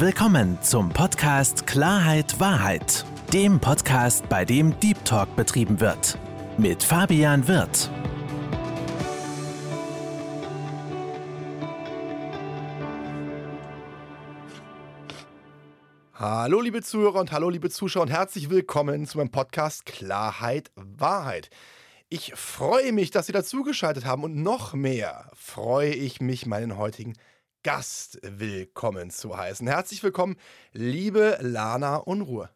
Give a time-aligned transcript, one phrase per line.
[0.00, 6.16] Willkommen zum Podcast Klarheit Wahrheit, dem Podcast, bei dem Deep Talk betrieben wird.
[6.56, 7.90] Mit Fabian Wirth.
[16.14, 21.50] Hallo liebe Zuhörer und hallo liebe Zuschauer und herzlich willkommen zu meinem Podcast Klarheit Wahrheit.
[22.08, 27.14] Ich freue mich, dass Sie dazugeschaltet haben und noch mehr freue ich mich, meinen heutigen
[27.68, 29.66] Gast willkommen zu heißen.
[29.66, 30.36] Herzlich willkommen,
[30.72, 32.48] liebe Lana Unruhe.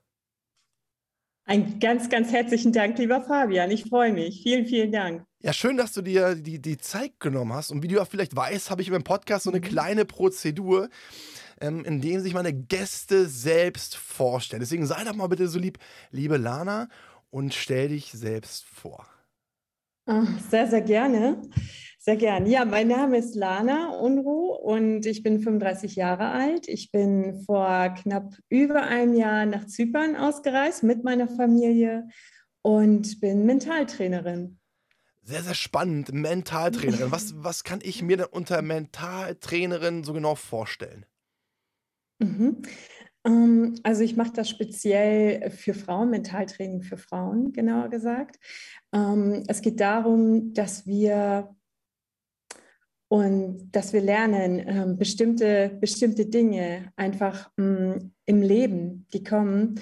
[1.45, 3.70] Ein ganz, ganz herzlichen Dank, lieber Fabian.
[3.70, 4.43] Ich freue mich.
[4.43, 5.27] Vielen, vielen Dank.
[5.41, 7.70] Ja, schön, dass du dir die, die Zeit genommen hast.
[7.70, 9.65] Und wie du auch vielleicht weißt, habe ich meinem Podcast so eine mhm.
[9.65, 10.89] kleine Prozedur,
[11.61, 14.61] ähm, in der sich meine Gäste selbst vorstellen.
[14.61, 15.79] Deswegen sei doch mal bitte so lieb,
[16.11, 16.89] liebe Lana,
[17.29, 19.06] und stell dich selbst vor.
[20.06, 21.42] Ah, sehr, sehr gerne.
[22.05, 22.47] Sehr gern.
[22.47, 26.66] Ja, mein Name ist Lana Unruh und ich bin 35 Jahre alt.
[26.66, 32.08] Ich bin vor knapp über einem Jahr nach Zypern ausgereist mit meiner Familie
[32.61, 34.58] und bin Mentaltrainerin.
[35.23, 36.12] Sehr, sehr spannend.
[36.12, 37.12] Mentaltrainerin.
[37.12, 41.06] Was, was kann ich mir denn unter Mentaltrainerin so genau vorstellen?
[42.19, 42.62] Mhm.
[43.25, 48.41] Ähm, also ich mache das speziell für Frauen, Mentaltraining für Frauen, genauer gesagt.
[48.92, 51.55] Ähm, es geht darum, dass wir
[53.12, 59.78] und dass wir lernen, ähm, bestimmte, bestimmte Dinge einfach ähm, im Leben, die kommen,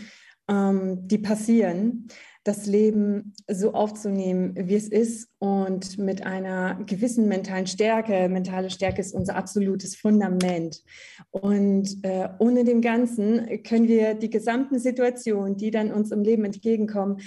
[0.49, 2.09] ähm, die passieren,
[2.43, 8.29] das Leben so aufzunehmen, wie es ist und mit einer gewissen mentalen Stärke.
[8.29, 10.83] Mentale Stärke ist unser absolutes Fundament.
[11.31, 16.45] Und äh, ohne dem Ganzen können wir die gesamten Situationen, die dann uns im Leben
[16.45, 17.19] entgegenkommen,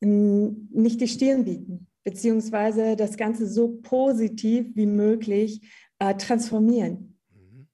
[0.00, 5.60] nicht die Stirn bieten beziehungsweise das Ganze so positiv wie möglich
[5.98, 7.18] äh, transformieren.
[7.34, 7.66] Mhm.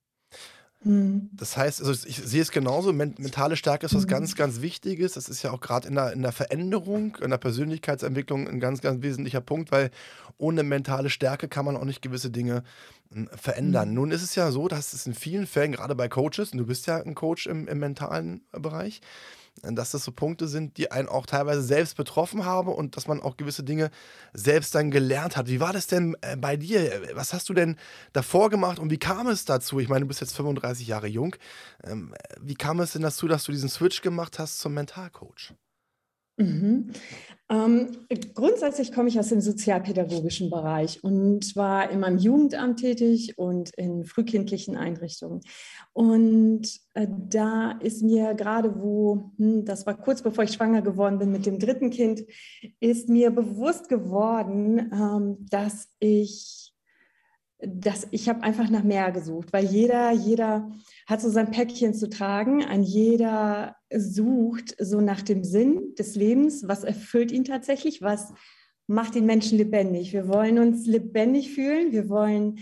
[0.82, 1.30] Mhm.
[1.32, 4.08] Das heißt, also ich sehe es genauso, mentale Stärke ist was mhm.
[4.08, 5.12] ganz, ganz Wichtiges.
[5.12, 8.80] Das ist ja auch gerade in der, in der Veränderung, in der Persönlichkeitsentwicklung ein ganz,
[8.80, 9.92] ganz wesentlicher Punkt, weil
[10.36, 12.64] ohne mentale Stärke kann man auch nicht gewisse Dinge
[13.12, 13.90] hm, verändern.
[13.90, 13.94] Mhm.
[13.94, 16.66] Nun ist es ja so, dass es in vielen Fällen, gerade bei Coaches, und du
[16.66, 19.00] bist ja ein Coach im, im mentalen Bereich,
[19.62, 23.22] dass das so Punkte sind, die einen auch teilweise selbst betroffen haben und dass man
[23.22, 23.90] auch gewisse Dinge
[24.32, 25.48] selbst dann gelernt hat.
[25.48, 27.02] Wie war das denn äh, bei dir?
[27.14, 27.76] Was hast du denn
[28.12, 29.78] davor gemacht und wie kam es dazu?
[29.78, 31.36] Ich meine, du bist jetzt 35 Jahre jung.
[31.82, 35.54] Ähm, wie kam es denn dazu, dass du diesen Switch gemacht hast zum Mentalcoach?
[36.36, 36.90] Mhm.
[37.50, 37.88] Ähm,
[38.32, 44.04] grundsätzlich komme ich aus dem sozialpädagogischen Bereich und war in meinem Jugendamt tätig und in
[44.04, 45.40] frühkindlichen Einrichtungen.
[45.92, 51.18] Und äh, da ist mir gerade, wo, hm, das war kurz bevor ich schwanger geworden
[51.18, 52.22] bin mit dem dritten Kind,
[52.80, 56.72] ist mir bewusst geworden, ähm, dass ich
[57.66, 60.70] das, ich habe einfach nach mehr gesucht, weil jeder, jeder
[61.06, 66.66] hat so sein Päckchen zu tragen, ein jeder sucht so nach dem Sinn des Lebens,
[66.66, 68.32] was erfüllt ihn tatsächlich, was
[68.86, 70.12] macht den Menschen lebendig.
[70.12, 72.58] Wir wollen uns lebendig fühlen, wir wollen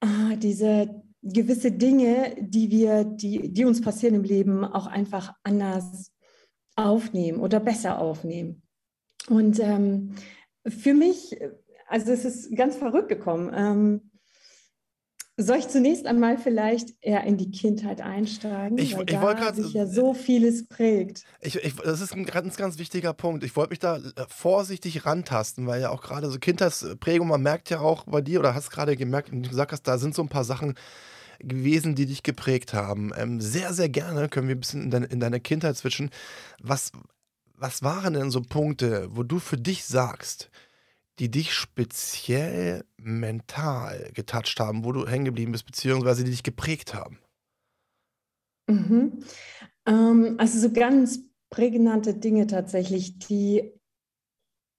[0.00, 6.12] ah, diese gewisse Dinge, die wir, die, die uns passieren im Leben, auch einfach anders
[6.76, 8.62] aufnehmen oder besser aufnehmen.
[9.28, 10.14] Und ähm,
[10.66, 11.36] für mich
[11.86, 13.52] also es ist ganz verrückt gekommen.
[13.54, 14.10] Ähm,
[15.36, 18.78] soll ich zunächst einmal vielleicht eher in die Kindheit einsteigen?
[18.78, 21.24] Ich, weil ich da grad, sich ja so vieles prägt.
[21.40, 23.42] Ich, ich, das ist ein ganz, ganz wichtiger Punkt.
[23.42, 27.68] Ich wollte mich da äh, vorsichtig rantasten, weil ja auch gerade so Kindheitsprägung, man merkt
[27.70, 30.28] ja auch bei dir, oder hast gerade gemerkt, du gesagt hast, da sind so ein
[30.28, 30.74] paar Sachen
[31.40, 33.12] gewesen, die dich geprägt haben.
[33.16, 36.10] Ähm, sehr, sehr gerne können wir ein bisschen in, deine, in deine Kindheit switchen.
[36.62, 36.92] Was,
[37.56, 40.50] was waren denn so Punkte, wo du für dich sagst,
[41.18, 46.94] die dich speziell mental getoucht haben, wo du hängen geblieben bist, beziehungsweise die dich geprägt
[46.94, 47.18] haben?
[48.68, 49.24] Mhm.
[49.86, 51.20] Ähm, also so ganz
[51.50, 53.72] prägnante Dinge tatsächlich, die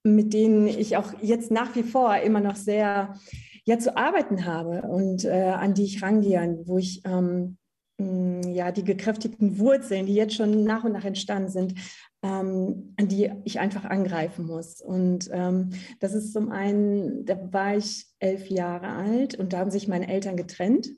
[0.06, 3.18] mit denen ich auch jetzt nach wie vor immer noch sehr
[3.64, 7.58] ja, zu arbeiten habe und äh, an die ich rangehe, wo ich ähm,
[7.98, 11.74] ja, die gekräftigten Wurzeln, die jetzt schon nach und nach entstanden sind,
[12.22, 14.82] ähm, an die ich einfach angreifen muss.
[14.82, 15.70] Und ähm,
[16.00, 20.08] das ist zum einen, da war ich elf Jahre alt und da haben sich meine
[20.08, 20.90] Eltern getrennt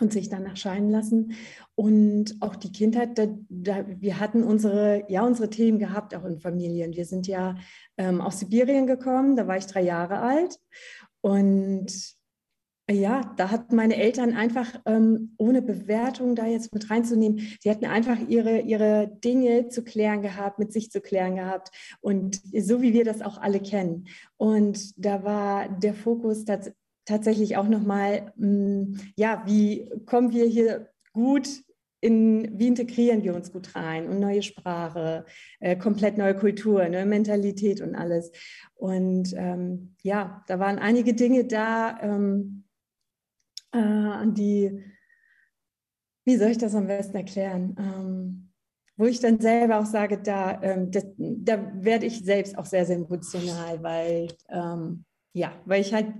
[0.00, 1.32] und sich danach scheiden lassen.
[1.74, 6.38] Und auch die Kindheit, da, da, wir hatten unsere, ja, unsere Themen gehabt, auch in
[6.38, 6.94] Familien.
[6.94, 7.56] Wir sind ja
[7.96, 10.58] ähm, aus Sibirien gekommen, da war ich drei Jahre alt.
[11.20, 12.17] Und
[12.90, 17.84] ja, da hatten meine Eltern einfach, ähm, ohne Bewertung da jetzt mit reinzunehmen, sie hatten
[17.84, 21.70] einfach ihre, ihre Dinge zu klären gehabt, mit sich zu klären gehabt.
[22.00, 24.06] Und so wie wir das auch alle kennen.
[24.36, 26.70] Und da war der Fokus tats
[27.04, 31.48] tatsächlich auch nochmal, mm, ja, wie kommen wir hier gut
[32.00, 35.24] in, wie integrieren wir uns gut rein und neue Sprache,
[35.60, 38.30] äh, komplett neue Kultur, neue Mentalität und alles.
[38.74, 42.64] Und ähm, ja, da waren einige Dinge da, ähm,
[43.72, 44.84] äh, an die,
[46.24, 47.74] wie soll ich das am besten erklären?
[47.78, 48.48] Ähm,
[48.98, 52.84] wo ich dann selber auch sage, da, ähm, das, da werde ich selbst auch sehr,
[52.84, 56.12] sehr emotional, weil, ähm, ja, weil ich halt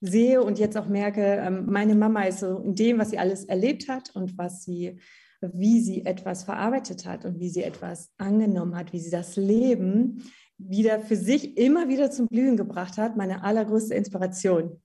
[0.00, 3.44] sehe und jetzt auch merke, ähm, meine Mama ist so in dem, was sie alles
[3.44, 4.98] erlebt hat und was sie,
[5.40, 10.24] wie sie etwas verarbeitet hat und wie sie etwas angenommen hat, wie sie das Leben
[10.58, 14.82] wieder für sich immer wieder zum Blühen gebracht hat, meine allergrößte Inspiration.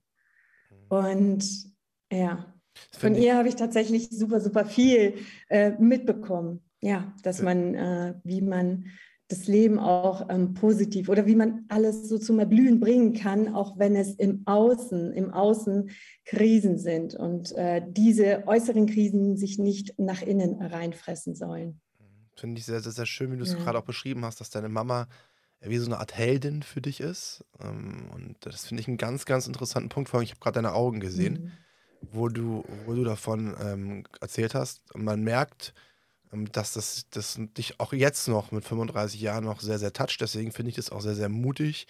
[0.70, 0.86] Mhm.
[0.88, 1.73] Und
[2.14, 2.54] ja,
[2.92, 5.14] von ihr habe ich tatsächlich super, super viel
[5.48, 6.60] äh, mitbekommen.
[6.80, 8.86] Ja, dass man, äh, wie man
[9.28, 13.78] das Leben auch ähm, positiv oder wie man alles so zum Erblühen bringen kann, auch
[13.78, 15.90] wenn es im Außen, im Außen
[16.26, 21.80] Krisen sind und äh, diese äußeren Krisen sich nicht nach innen reinfressen sollen.
[22.36, 23.58] Finde ich sehr, sehr, sehr schön, wie du es ja.
[23.58, 25.08] gerade auch beschrieben hast, dass deine Mama
[25.60, 27.44] wie so eine Art Heldin für dich ist.
[27.60, 30.10] Ähm, und das finde ich einen ganz, ganz interessanten Punkt.
[30.10, 31.52] Vor allem, ich habe gerade deine Augen gesehen, mhm.
[32.12, 34.82] Wo, du, wo du davon ähm, erzählt hast.
[34.94, 35.74] Und man merkt,
[36.32, 40.20] ähm, dass das, das dich auch jetzt noch mit 35 Jahren noch sehr, sehr toucht.
[40.20, 41.86] Deswegen finde ich das auch sehr, sehr mutig,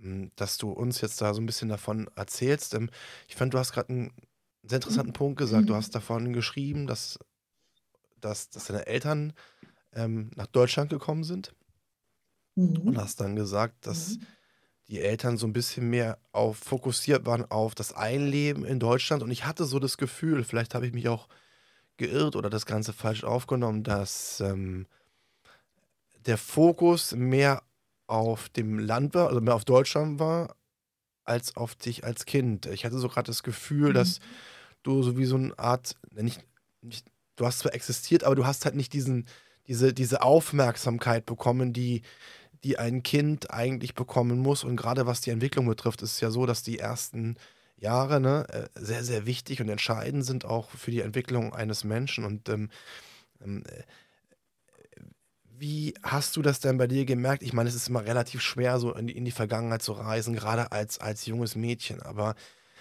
[0.00, 2.74] hm, dass du uns jetzt da so ein bisschen davon erzählst.
[2.74, 2.90] Ähm,
[3.28, 4.12] ich fand, du hast gerade einen
[4.62, 5.68] sehr interessanten Punkt gesagt.
[5.68, 7.18] Du hast davon geschrieben, dass,
[8.20, 9.32] dass, dass deine Eltern
[9.92, 11.54] ähm, nach Deutschland gekommen sind
[12.54, 12.76] mhm.
[12.78, 14.26] und hast dann gesagt, dass mhm.
[14.88, 19.22] Die Eltern so ein bisschen mehr auf fokussiert waren auf das Einleben in Deutschland.
[19.22, 21.28] Und ich hatte so das Gefühl, vielleicht habe ich mich auch
[21.98, 24.86] geirrt oder das Ganze falsch aufgenommen, dass ähm,
[26.26, 27.62] der Fokus mehr
[28.06, 30.56] auf dem Land war, also mehr auf Deutschland war,
[31.24, 32.66] als auf dich als Kind.
[32.66, 33.94] Ich hatte so gerade das Gefühl, mhm.
[33.94, 34.20] dass
[34.82, 36.40] du so wie so eine Art, nicht,
[36.80, 37.06] nicht,
[37.36, 39.26] du hast zwar existiert, aber du hast halt nicht diesen,
[39.66, 42.02] diese, diese Aufmerksamkeit bekommen, die,
[42.64, 44.64] die ein Kind eigentlich bekommen muss.
[44.64, 47.36] Und gerade was die Entwicklung betrifft, ist es ja so, dass die ersten
[47.76, 52.24] Jahre ne, äh, sehr, sehr wichtig und entscheidend sind auch für die Entwicklung eines Menschen.
[52.24, 52.70] Und ähm,
[53.40, 53.82] ähm, äh,
[55.60, 57.42] wie hast du das denn bei dir gemerkt?
[57.42, 60.34] Ich meine, es ist immer relativ schwer, so in die, in die Vergangenheit zu reisen,
[60.34, 62.00] gerade als, als junges Mädchen.
[62.02, 62.34] Aber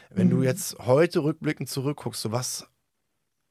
[0.09, 0.31] wenn mhm.
[0.31, 2.67] du jetzt heute rückblickend zurückguckst, so was,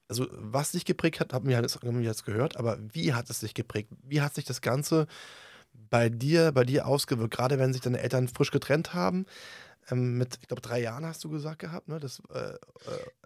[0.08, 3.90] also was dich geprägt hat, haben wir jetzt gehört, aber wie hat es dich geprägt?
[4.02, 5.06] Wie hat sich das Ganze
[5.90, 7.34] bei dir, bei dir ausgewirkt?
[7.34, 9.26] Gerade wenn sich deine Eltern frisch getrennt haben,
[9.90, 12.00] ähm, mit, ich glaube, drei Jahren hast du gesagt gehabt, ne?
[12.00, 12.56] Das, äh, äh,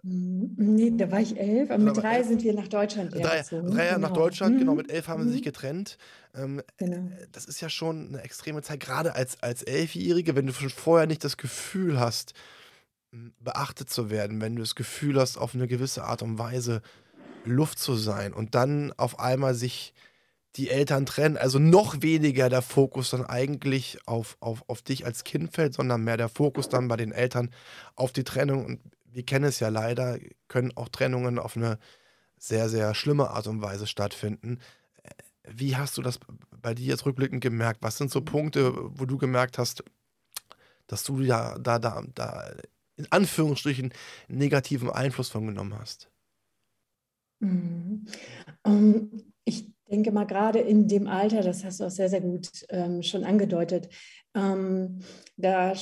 [0.03, 2.27] nee, da war ich elf, aber mit drei elf.
[2.27, 3.97] sind wir nach Deutschland drei, drei Jahre genau.
[3.97, 4.77] nach Deutschland, genau, mhm.
[4.77, 5.27] genau, mit elf haben mhm.
[5.27, 5.97] sie sich getrennt.
[6.35, 6.97] Ähm, genau.
[6.97, 10.69] Äh, das ist ja schon eine extreme Zeit, gerade als, als Elfjährige, wenn du schon
[10.69, 12.33] vorher nicht das Gefühl hast,
[13.39, 16.81] beachtet zu werden, wenn du das Gefühl hast, auf eine gewisse Art und Weise
[17.43, 19.93] Luft zu sein und dann auf einmal sich
[20.57, 25.23] die Eltern trennen, also noch weniger der Fokus dann eigentlich auf, auf, auf dich als
[25.23, 27.51] Kind fällt, sondern mehr der Fokus dann bei den Eltern
[27.95, 28.65] auf die Trennung.
[28.65, 31.79] Und wir kennen es ja leider, können auch Trennungen auf eine
[32.37, 34.59] sehr, sehr schlimme Art und Weise stattfinden.
[35.47, 36.19] Wie hast du das
[36.61, 37.81] bei dir jetzt rückblickend gemerkt?
[37.81, 39.83] Was sind so Punkte, wo du gemerkt hast,
[40.87, 42.51] dass du ja da, da, da
[42.97, 43.93] in Anführungsstrichen
[44.27, 46.09] negativen Einfluss von genommen hast?
[47.39, 48.05] Mhm.
[48.63, 49.31] Um, ähm,
[49.91, 53.03] ich denke mal, gerade in dem Alter, das hast du auch sehr, sehr gut ähm,
[53.03, 53.89] schon angedeutet,
[54.33, 54.99] ähm,
[55.35, 55.73] da,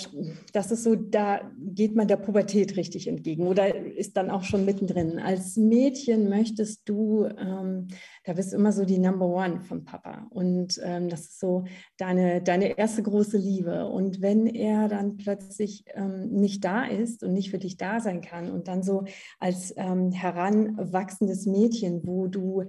[0.51, 4.65] das ist so, da geht man der Pubertät richtig entgegen oder ist dann auch schon
[4.65, 5.19] mittendrin.
[5.19, 7.89] Als Mädchen möchtest du, ähm,
[8.29, 10.27] da bist du immer so die Number One von Papa.
[10.29, 11.63] Und ähm, das ist so
[11.97, 13.87] deine, deine erste große Liebe.
[13.87, 18.21] Und wenn er dann plötzlich ähm, nicht da ist und nicht für dich da sein
[18.21, 19.05] kann und dann so
[19.39, 22.65] als ähm, heranwachsendes Mädchen, wo du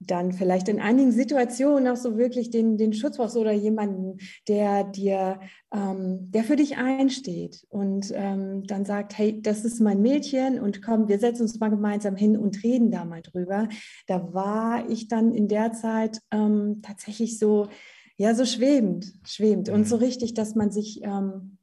[0.00, 4.84] dann vielleicht in einigen Situationen auch so wirklich den, den Schutz brauchst oder jemanden, der
[4.84, 5.40] dir,
[5.74, 10.82] ähm, der für dich einsteht und ähm, dann sagt, hey, das ist mein Mädchen und
[10.82, 13.68] komm, wir setzen uns mal gemeinsam hin und reden da mal drüber.
[14.06, 17.68] Da war ich dann in der Zeit ähm, tatsächlich so,
[18.16, 20.02] ja, so schwebend, schwebend und so mhm.
[20.02, 21.58] richtig, dass man sich ähm,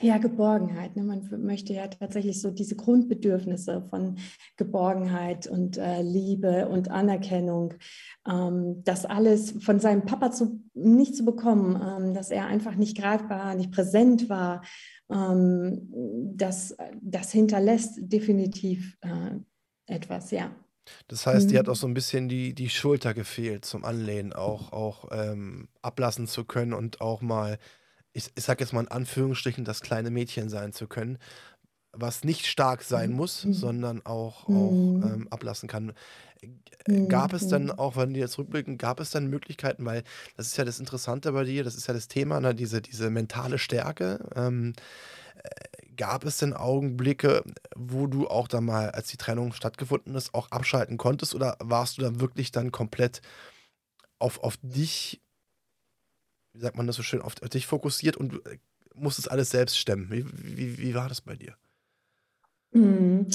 [0.00, 0.96] ja, Geborgenheit.
[0.96, 1.02] Ne?
[1.02, 4.16] Man möchte ja tatsächlich so diese Grundbedürfnisse von
[4.56, 7.74] Geborgenheit und äh, Liebe und Anerkennung,
[8.28, 12.96] ähm, das alles von seinem Papa zu, nicht zu bekommen, ähm, dass er einfach nicht
[12.96, 14.62] greifbar, nicht präsent war,
[15.10, 15.88] ähm,
[16.36, 19.36] das, das hinterlässt definitiv äh,
[19.86, 20.50] etwas, ja.
[21.08, 21.50] Das heißt, mhm.
[21.50, 25.68] die hat auch so ein bisschen die, die Schulter gefehlt zum Anlehnen, auch, auch ähm,
[25.82, 27.58] ablassen zu können und auch mal
[28.12, 31.18] ich, ich sag jetzt mal in Anführungsstrichen, das kleine Mädchen sein zu können.
[31.92, 33.52] was nicht stark sein muss, Mhm.
[33.54, 35.02] sondern auch, auch Mhm.
[35.02, 35.94] ähm, ablassen kann.
[36.86, 37.08] Mhm.
[37.08, 37.70] Gab es dann Mhm.
[37.72, 40.04] auch, wenn wir jetzt rückblicken, gab es dann Möglichkeiten, weil
[40.36, 43.10] das ist ja das Interessante bei dir, das ist ja das Thema, ne, diese, diese
[43.10, 44.20] mentale Stärke.
[44.36, 44.74] Ähm,
[45.44, 45.50] äh,
[45.98, 47.44] gab es denn Augenblicke,
[47.76, 51.98] wo du auch dann mal, als die Trennung stattgefunden ist, auch abschalten konntest oder warst
[51.98, 53.20] du dann wirklich dann komplett
[54.18, 55.20] auf, auf dich,
[56.54, 58.58] wie sagt man das so schön, auf, auf dich fokussiert und äh,
[58.94, 60.10] musstest alles selbst stemmen?
[60.10, 61.56] Wie, wie, wie war das bei dir?
[62.72, 63.26] Mhm.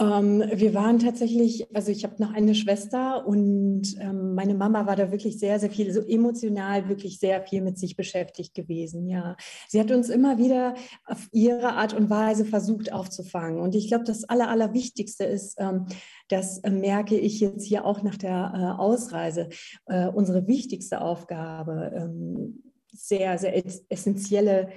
[0.00, 4.96] Ähm, wir waren tatsächlich, also ich habe noch eine Schwester und ähm, meine Mama war
[4.96, 9.08] da wirklich sehr, sehr viel, so emotional wirklich sehr viel mit sich beschäftigt gewesen.
[9.08, 9.36] Ja,
[9.68, 13.60] sie hat uns immer wieder auf ihre Art und Weise versucht aufzufangen.
[13.60, 15.86] Und ich glaube, das Aller, Allerwichtigste ist, ähm,
[16.28, 19.48] das äh, merke ich jetzt hier auch nach der äh, Ausreise,
[19.86, 24.68] äh, unsere wichtigste Aufgabe, ähm, sehr, sehr essentielle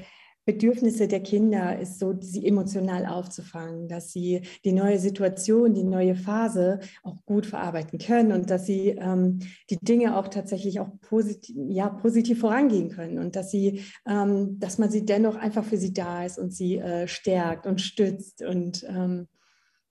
[0.46, 6.16] Bedürfnisse der Kinder ist so, sie emotional aufzufangen, dass sie die neue Situation, die neue
[6.16, 11.56] Phase auch gut verarbeiten können und dass sie ähm, die Dinge auch tatsächlich auch positiv,
[11.70, 15.94] ja, positiv vorangehen können und dass sie, ähm, dass man sie dennoch einfach für sie
[15.94, 19.28] da ist und sie äh, stärkt und stützt und ähm,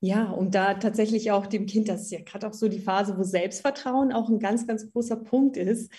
[0.01, 3.19] ja, um da tatsächlich auch dem Kind, das ist ja gerade auch so die Phase,
[3.19, 5.93] wo Selbstvertrauen auch ein ganz, ganz großer Punkt ist.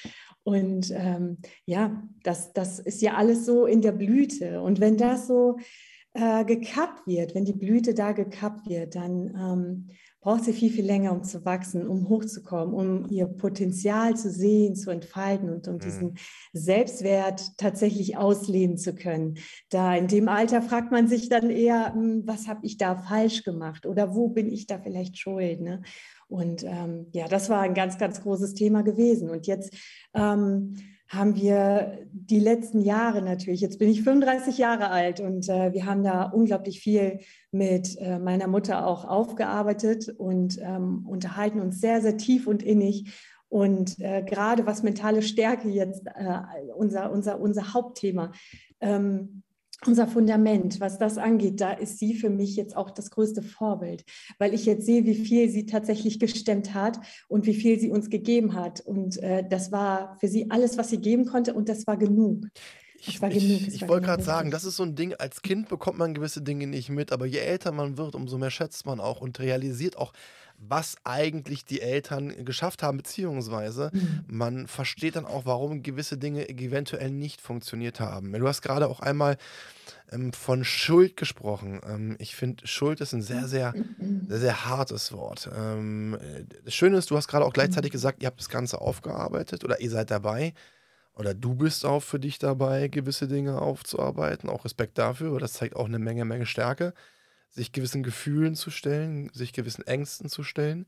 [0.43, 4.61] Und ähm, ja, das, das ist ja alles so in der Blüte.
[4.61, 5.57] Und wenn das so
[6.13, 9.87] äh, gekappt wird, wenn die Blüte da gekappt wird, dann ähm,
[10.21, 14.75] braucht sie viel, viel länger, um zu wachsen, um hochzukommen, um ihr Potenzial zu sehen,
[14.75, 15.79] zu entfalten und um mhm.
[15.79, 16.17] diesen
[16.53, 19.39] Selbstwert tatsächlich ausleben zu können.
[19.69, 23.43] Da in dem Alter fragt man sich dann eher, hm, was habe ich da falsch
[23.43, 25.59] gemacht oder wo bin ich da vielleicht schuld?
[25.59, 25.81] Ne?
[26.27, 29.29] Und ähm, ja, das war ein ganz, ganz großes Thema gewesen.
[29.29, 29.75] Und jetzt
[30.13, 30.75] ähm,
[31.11, 35.85] haben wir die letzten Jahre natürlich, jetzt bin ich 35 Jahre alt und äh, wir
[35.85, 37.19] haben da unglaublich viel
[37.51, 43.13] mit äh, meiner Mutter auch aufgearbeitet und ähm, unterhalten uns sehr, sehr tief und innig.
[43.49, 46.39] Und äh, gerade was mentale Stärke jetzt äh,
[46.77, 48.31] unser, unser, unser Hauptthema,
[48.79, 49.43] ähm,
[49.85, 54.03] unser Fundament, was das angeht, da ist sie für mich jetzt auch das größte Vorbild,
[54.37, 58.09] weil ich jetzt sehe, wie viel sie tatsächlich gestemmt hat und wie viel sie uns
[58.09, 58.81] gegeben hat.
[58.81, 62.45] Und äh, das war für sie alles, was sie geben konnte und das war genug.
[63.03, 66.13] Ich, ich, ich wollte gerade sagen, das ist so ein Ding, als Kind bekommt man
[66.13, 69.39] gewisse Dinge nicht mit, aber je älter man wird, umso mehr schätzt man auch und
[69.39, 70.13] realisiert auch,
[70.67, 74.23] was eigentlich die Eltern geschafft haben, beziehungsweise mhm.
[74.27, 78.31] man versteht dann auch, warum gewisse Dinge eventuell nicht funktioniert haben.
[78.31, 79.37] Du hast gerade auch einmal
[80.11, 81.81] ähm, von Schuld gesprochen.
[81.87, 83.73] Ähm, ich finde, Schuld ist ein sehr, sehr,
[84.27, 85.49] sehr, sehr hartes Wort.
[85.55, 86.17] Ähm,
[86.63, 87.93] das Schöne ist, du hast gerade auch gleichzeitig mhm.
[87.93, 90.53] gesagt, ihr habt das Ganze aufgearbeitet oder ihr seid dabei
[91.15, 94.49] oder du bist auch für dich dabei, gewisse Dinge aufzuarbeiten.
[94.49, 96.93] Auch Respekt dafür, das zeigt auch eine Menge, Menge Stärke
[97.51, 100.85] sich gewissen Gefühlen zu stellen, sich gewissen Ängsten zu stellen.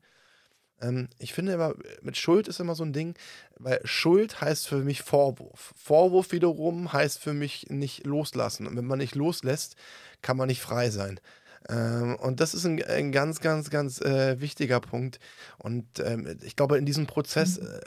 [0.80, 3.14] Ähm, ich finde aber, mit Schuld ist immer so ein Ding,
[3.58, 5.74] weil Schuld heißt für mich Vorwurf.
[5.76, 8.66] Vorwurf wiederum heißt für mich nicht loslassen.
[8.66, 9.76] Und wenn man nicht loslässt,
[10.22, 11.20] kann man nicht frei sein.
[11.68, 15.18] Ähm, und das ist ein, ein ganz, ganz, ganz äh, wichtiger Punkt.
[15.58, 17.80] Und ähm, ich glaube, in diesem Prozess, äh,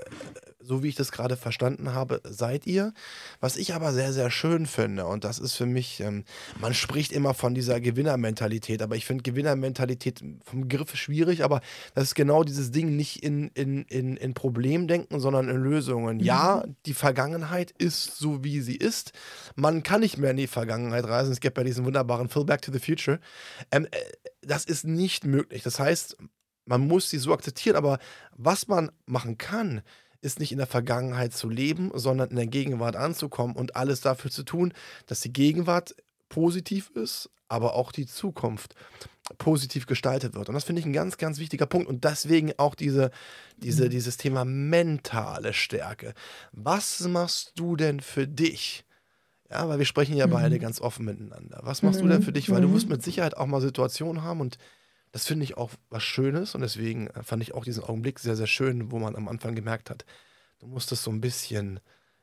[0.68, 2.94] so wie ich das gerade verstanden habe, seid ihr.
[3.40, 6.26] Was ich aber sehr, sehr schön finde, und das ist für mich, ähm,
[6.60, 11.62] man spricht immer von dieser Gewinnermentalität, aber ich finde Gewinnermentalität vom Griff schwierig, aber
[11.96, 16.18] das ist genau dieses Ding, nicht in, in, in, in Problemdenken, sondern in Lösungen.
[16.18, 16.24] Mhm.
[16.24, 19.14] Ja, die Vergangenheit ist so, wie sie ist.
[19.56, 21.32] Man kann nicht mehr in die Vergangenheit reisen.
[21.32, 23.20] Es gibt ja diesen wunderbaren Phil Back to the Future.
[23.72, 23.98] Ähm, äh,
[24.42, 25.64] das ist nicht möglich.
[25.64, 26.18] Das heißt,
[26.68, 28.00] man muss sie so akzeptieren, aber
[28.36, 29.82] was man machen kann,
[30.22, 34.32] ist nicht in der Vergangenheit zu leben, sondern in der Gegenwart anzukommen und alles dafür
[34.32, 34.74] zu tun,
[35.06, 35.96] dass die Gegenwart
[36.30, 38.76] positiv ist, aber auch die Zukunft
[39.38, 40.50] positiv gestaltet wird.
[40.50, 41.88] Und das finde ich ein ganz, ganz wichtiger Punkt.
[41.88, 43.12] Und deswegen auch diese,
[43.58, 43.90] diese, mhm.
[43.90, 46.14] dieses Thema mentale Stärke.
[46.52, 48.86] Was machst du denn für dich?
[49.50, 50.32] Ja, weil wir sprechen ja mhm.
[50.32, 51.60] beide ganz offen miteinander.
[51.64, 52.08] Was machst mhm.
[52.08, 52.50] du denn für dich?
[52.50, 52.94] Weil du wirst mhm.
[52.94, 54.58] mit Sicherheit auch mal Situationen haben und
[55.18, 58.36] das finde ich auch was Schönes und deswegen äh, fand ich auch diesen Augenblick sehr,
[58.36, 60.06] sehr schön, wo man am Anfang gemerkt hat,
[60.60, 61.80] du musstest so ein bisschen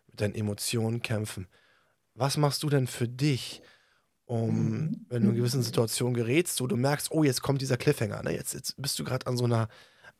[0.06, 1.48] mit deinen Emotionen kämpfen.
[2.14, 3.62] Was machst du denn für dich,
[4.26, 5.06] um, mhm.
[5.08, 8.32] wenn du in gewissen Situationen gerätst, wo du merkst, oh, jetzt kommt dieser Cliffhanger, ne?
[8.32, 9.66] jetzt, jetzt bist du gerade an so einer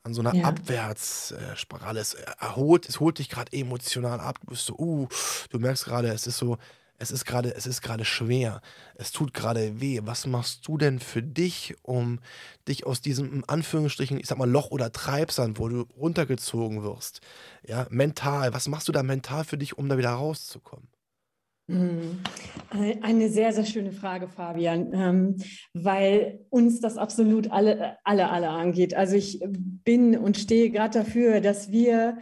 [0.02, 0.44] an so einer ja.
[0.44, 1.98] Abwärtsspirale.
[1.98, 4.38] Es erholt, es holt dich gerade emotional ab.
[4.40, 5.08] Du bist so, uh,
[5.48, 6.58] du merkst gerade, es ist so,
[6.98, 8.60] es ist gerade, es ist gerade schwer,
[8.94, 10.00] es tut gerade weh.
[10.04, 12.20] Was machst du denn für dich, um
[12.68, 17.20] dich aus diesem, in Anführungsstrichen, ich sag mal, Loch oder Treibsand, wo du runtergezogen wirst,
[17.66, 20.88] ja, mental, was machst du da mental für dich, um da wieder rauszukommen?
[21.66, 22.20] Mhm.
[23.00, 25.36] Eine sehr, sehr schöne Frage, Fabian, ähm,
[25.72, 28.94] weil uns das absolut alle, alle, alle angeht.
[28.94, 32.18] Also ich bin und stehe gerade dafür, dass wir,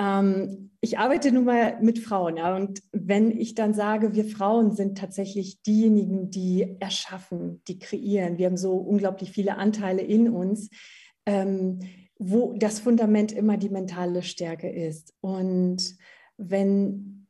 [0.00, 4.72] ähm, ich arbeite nun mal mit Frauen, ja, und wenn ich dann sage, wir Frauen
[4.72, 10.70] sind tatsächlich diejenigen, die erschaffen, die kreieren, wir haben so unglaublich viele Anteile in uns,
[11.26, 11.80] ähm,
[12.18, 15.12] wo das Fundament immer die mentale Stärke ist.
[15.20, 15.96] Und
[16.38, 17.26] wenn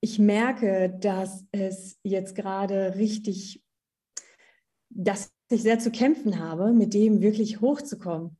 [0.00, 3.62] ich merke, dass es jetzt gerade richtig,
[4.88, 8.36] dass ich sehr zu kämpfen habe, mit dem wirklich hochzukommen.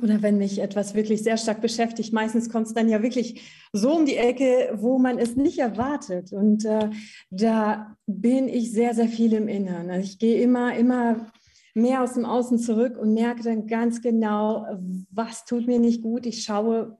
[0.00, 3.96] Oder wenn mich etwas wirklich sehr stark beschäftigt, meistens kommt es dann ja wirklich so
[3.96, 6.32] um die Ecke, wo man es nicht erwartet.
[6.32, 6.90] Und äh,
[7.30, 9.90] da bin ich sehr, sehr viel im Inneren.
[9.90, 11.32] Also ich gehe immer, immer
[11.74, 14.66] mehr aus dem Außen zurück und merke dann ganz genau,
[15.10, 16.26] was tut mir nicht gut.
[16.26, 16.98] Ich schaue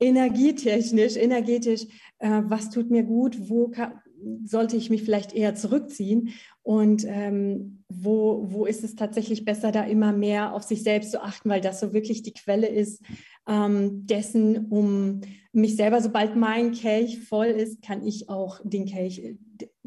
[0.00, 1.86] energietechnisch, energetisch,
[2.18, 4.00] äh, was tut mir gut, wo kann,
[4.44, 6.30] sollte ich mich vielleicht eher zurückziehen
[6.64, 11.22] und ähm, wo, wo ist es tatsächlich besser, da immer mehr auf sich selbst zu
[11.22, 13.02] achten, weil das so wirklich die Quelle ist
[13.46, 15.20] ähm, dessen, um
[15.52, 19.36] mich selber, sobald mein Kelch voll ist, kann ich auch den Kelch äh,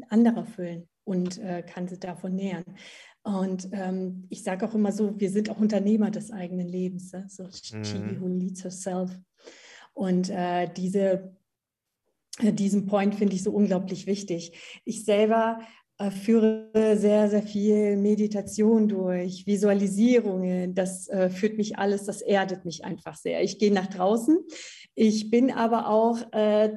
[0.08, 2.64] anderer füllen und äh, kann sie davon nähern.
[3.24, 7.12] Und ähm, ich sage auch immer so, wir sind auch Unternehmer des eigenen Lebens.
[7.12, 7.26] Ne?
[7.28, 7.84] So, mhm.
[7.84, 9.10] she who leads herself.
[9.94, 11.36] Und äh, diese,
[12.38, 14.80] äh, diesen Point finde ich so unglaublich wichtig.
[14.84, 15.60] Ich selber
[16.10, 20.74] führe sehr, sehr viel Meditation durch, Visualisierungen.
[20.74, 23.42] Das äh, führt mich alles, das erdet mich einfach sehr.
[23.42, 24.38] Ich gehe nach draußen.
[24.94, 26.70] Ich bin aber auch äh,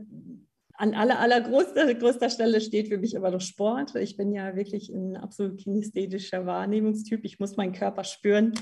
[0.73, 3.93] an aller, allergrößter größter Stelle steht für mich immer noch Sport.
[3.95, 7.23] Ich bin ja wirklich ein absolut kinesthetischer Wahrnehmungstyp.
[7.23, 8.53] Ich muss meinen Körper spüren.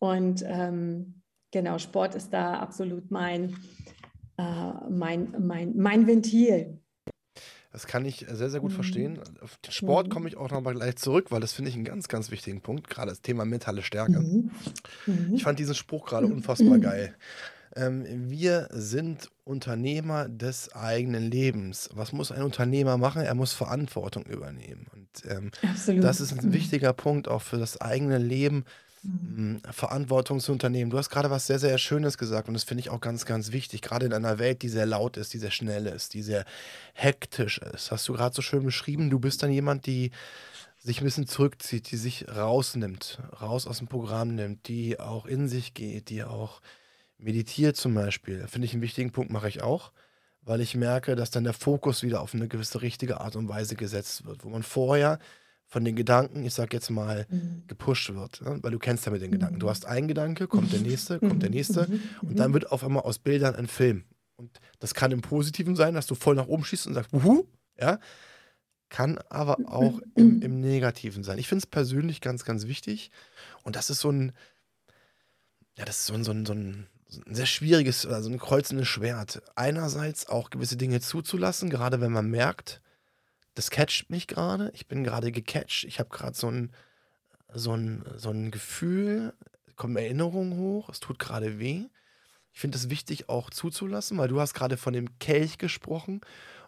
[0.00, 3.54] Und ähm, genau, Sport ist da absolut mein,
[4.36, 6.81] äh, mein, mein, mein Ventil.
[7.72, 8.76] Das kann ich sehr, sehr gut mhm.
[8.76, 9.18] verstehen.
[9.40, 12.08] Auf den Sport komme ich auch nochmal gleich zurück, weil das finde ich einen ganz,
[12.08, 14.20] ganz wichtigen Punkt, gerade das Thema mentale Stärke.
[14.20, 14.50] Mhm.
[15.06, 15.34] mhm.
[15.34, 16.82] Ich fand diesen Spruch gerade unfassbar mhm.
[16.82, 17.14] geil.
[17.74, 21.88] Ähm, wir sind Unternehmer des eigenen Lebens.
[21.94, 23.22] Was muss ein Unternehmer machen?
[23.22, 24.86] Er muss Verantwortung übernehmen.
[24.92, 25.50] Und ähm,
[26.00, 26.52] das ist ein mhm.
[26.52, 28.64] wichtiger Punkt auch für das eigene Leben
[29.02, 29.60] Mhm.
[29.70, 30.90] Verantwortung zu unternehmen.
[30.90, 33.50] Du hast gerade was sehr, sehr Schönes gesagt und das finde ich auch ganz, ganz
[33.50, 33.82] wichtig.
[33.82, 36.44] Gerade in einer Welt, die sehr laut ist, die sehr schnell ist, die sehr
[36.94, 37.90] hektisch ist.
[37.90, 40.12] Hast du gerade so schön beschrieben, du bist dann jemand, die
[40.78, 45.48] sich ein bisschen zurückzieht, die sich rausnimmt, raus aus dem Programm nimmt, die auch in
[45.48, 46.60] sich geht, die auch
[47.18, 48.46] meditiert zum Beispiel.
[48.48, 49.92] Finde ich einen wichtigen Punkt, mache ich auch,
[50.42, 53.74] weil ich merke, dass dann der Fokus wieder auf eine gewisse richtige Art und Weise
[53.76, 55.18] gesetzt wird, wo man vorher
[55.72, 57.62] von den Gedanken, ich sag jetzt mal, mhm.
[57.66, 58.42] gepusht wird.
[58.42, 58.58] Ne?
[58.60, 59.36] Weil du kennst ja mit den mhm.
[59.36, 59.58] Gedanken.
[59.58, 62.28] Du hast einen Gedanke, kommt der nächste, kommt der nächste mhm.
[62.28, 64.04] und dann wird auf einmal aus Bildern ein Film.
[64.36, 67.46] Und das kann im Positiven sein, dass du voll nach oben schießt und sagst, wuhu,
[67.80, 67.98] ja.
[68.90, 71.38] Kann aber auch im, im Negativen sein.
[71.38, 73.10] Ich finde es persönlich ganz, ganz wichtig.
[73.62, 74.32] Und das ist so ein,
[75.78, 76.86] ja, das ist so ein, so ein, so ein
[77.26, 79.42] ein sehr schwieriges, also ein kreuzendes Schwert.
[79.54, 82.80] Einerseits auch gewisse Dinge zuzulassen, gerade wenn man merkt,
[83.54, 84.70] das catcht mich gerade.
[84.74, 85.84] Ich bin gerade gecatcht.
[85.84, 86.72] Ich habe gerade so ein,
[87.54, 89.34] so, ein, so ein Gefühl,
[89.76, 91.86] kommen Erinnerungen hoch, es tut gerade weh.
[92.52, 96.20] Ich finde es wichtig auch zuzulassen, weil du hast gerade von dem Kelch gesprochen,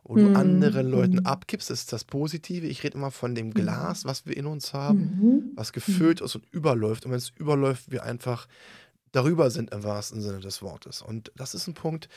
[0.02, 0.36] wo du mm.
[0.36, 1.26] anderen Leuten mm.
[1.26, 1.68] abgibst.
[1.68, 2.66] Das ist das Positive.
[2.66, 3.54] Ich rede immer von dem mhm.
[3.54, 5.52] Glas, was wir in uns haben, mm.
[5.56, 7.04] was gefüllt ist und überläuft.
[7.04, 8.46] Und wenn es überläuft, wir einfach
[9.12, 11.02] darüber sind im wahrsten Sinne des Wortes.
[11.02, 12.08] Und das ist ein Punkt,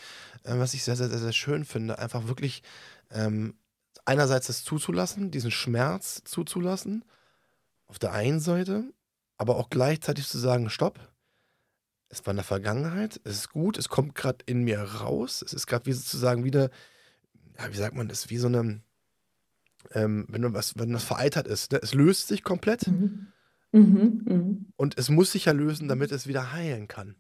[0.44, 2.00] äh, was ich sehr, sehr, sehr, sehr schön finde.
[2.00, 2.64] Einfach wirklich
[3.12, 3.54] ähm,
[4.08, 7.04] einerseits das zuzulassen, diesen Schmerz zuzulassen,
[7.88, 8.94] auf der einen Seite,
[9.38, 11.00] aber auch gleichzeitig zu sagen, stopp,
[12.10, 15.54] es war in der Vergangenheit, es ist gut, es kommt gerade in mir raus, es
[15.54, 16.70] ist gerade wie sozusagen wieder,
[17.58, 18.82] ja, wie sagt man das, wie so eine,
[19.92, 21.80] ähm, wenn, was, wenn das vereitert ist, ne?
[21.82, 23.28] es löst sich komplett mhm.
[23.74, 24.56] Mhm, mh.
[24.78, 27.16] und es muss sich ja lösen, damit es wieder heilen kann.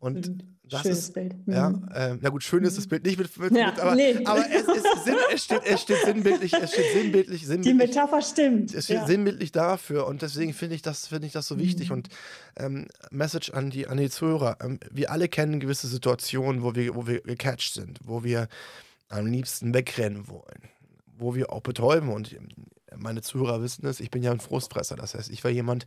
[0.00, 1.46] Und das Schönes ist, Bild.
[1.46, 1.52] Mhm.
[1.52, 2.90] ja, äh, na gut, schön ist das mhm.
[2.90, 4.24] Bild nicht, mit, mit, ja, mit, aber, nee.
[4.24, 7.62] aber es, es, Sinn, es, steht, es steht sinnbildlich, es steht sinnbildlich, sinnbildlich.
[7.62, 8.74] Die Metapher stimmt.
[8.74, 9.06] Es steht ja.
[9.06, 11.60] sinnbildlich dafür und deswegen finde ich das, finde ich das so mhm.
[11.60, 12.08] wichtig und
[12.56, 14.58] ähm, Message an die, an die Zuhörer.
[14.62, 18.48] Ähm, wir alle kennen gewisse Situationen, wo wir, wo wir gecatcht sind, wo wir
[19.08, 20.70] am liebsten wegrennen wollen,
[21.18, 22.36] wo wir auch betäuben und
[22.96, 24.96] meine Zuhörer wissen es, ich bin ja ein Frustfresser.
[24.96, 25.86] Das heißt, ich war jemand,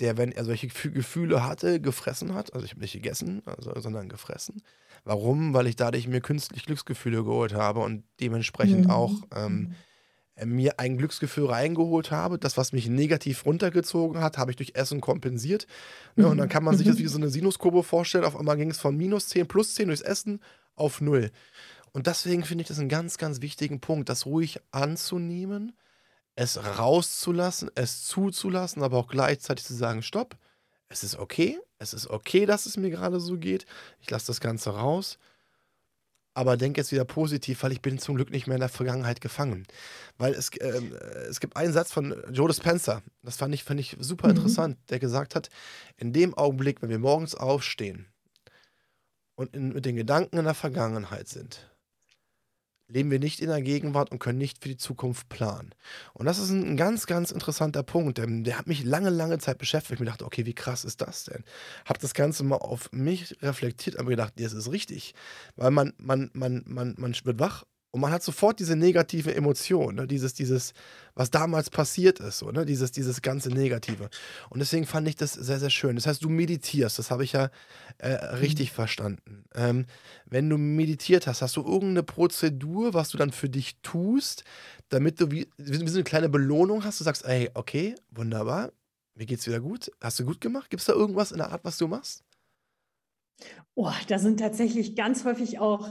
[0.00, 2.52] der, wenn er solche Gefühle hatte, gefressen hat.
[2.54, 4.62] Also ich habe nicht gegessen, also, sondern gefressen.
[5.04, 5.54] Warum?
[5.54, 8.90] Weil ich dadurch mir künstlich Glücksgefühle geholt habe und dementsprechend mhm.
[8.90, 9.74] auch ähm,
[10.42, 10.56] mhm.
[10.56, 12.38] mir ein Glücksgefühl reingeholt habe.
[12.38, 15.66] Das, was mich negativ runtergezogen hat, habe ich durch Essen kompensiert.
[16.16, 16.24] Mhm.
[16.26, 18.24] und dann kann man sich das wie so eine Sinuskurve vorstellen.
[18.24, 20.40] Auf einmal ging es von minus 10 plus 10 durchs Essen
[20.74, 21.30] auf 0.
[21.92, 25.72] Und deswegen finde ich das einen ganz, ganz wichtigen Punkt, das ruhig anzunehmen,
[26.34, 30.36] es rauszulassen, es zuzulassen, aber auch gleichzeitig zu sagen, stopp,
[30.88, 33.66] es ist okay, es ist okay, dass es mir gerade so geht,
[34.00, 35.18] ich lasse das Ganze raus,
[36.34, 39.20] aber denke jetzt wieder positiv, weil ich bin zum Glück nicht mehr in der Vergangenheit
[39.20, 39.66] gefangen.
[40.16, 40.80] Weil es, äh,
[41.28, 44.36] es gibt einen Satz von Joe Dispenza, das fand ich, fand ich super mhm.
[44.36, 45.50] interessant, der gesagt hat,
[45.98, 48.06] in dem Augenblick, wenn wir morgens aufstehen
[49.34, 51.70] und in, mit den Gedanken in der Vergangenheit sind,
[52.92, 55.74] leben wir nicht in der Gegenwart und können nicht für die Zukunft planen.
[56.12, 58.18] Und das ist ein ganz, ganz interessanter Punkt.
[58.18, 60.00] Der, der hat mich lange, lange Zeit beschäftigt.
[60.00, 61.44] Ich dachte, okay, wie krass ist das denn?
[61.84, 65.14] Habe das Ganze mal auf mich reflektiert mir gedacht, das ist richtig.
[65.56, 69.96] Weil man, man, man, man, man wird wach und man hat sofort diese negative Emotion,
[69.96, 70.06] ne?
[70.06, 70.72] dieses, dieses,
[71.14, 72.64] was damals passiert ist, so, ne?
[72.64, 74.08] dieses, dieses ganze Negative.
[74.48, 75.96] Und deswegen fand ich das sehr, sehr schön.
[75.96, 77.50] Das heißt, du meditierst, das habe ich ja
[77.98, 78.74] äh, richtig mhm.
[78.74, 79.44] verstanden.
[79.54, 79.84] Ähm,
[80.24, 84.44] wenn du meditiert hast, hast du irgendeine Prozedur, was du dann für dich tust,
[84.88, 86.98] damit du wie, wie so eine kleine Belohnung hast.
[86.98, 88.72] Du sagst, ey, okay, wunderbar,
[89.14, 89.92] mir geht's wieder gut.
[90.00, 90.70] Hast du gut gemacht?
[90.70, 92.24] Gibt es da irgendwas in der Art, was du machst?
[93.74, 95.88] Oh, da sind tatsächlich ganz häufig auch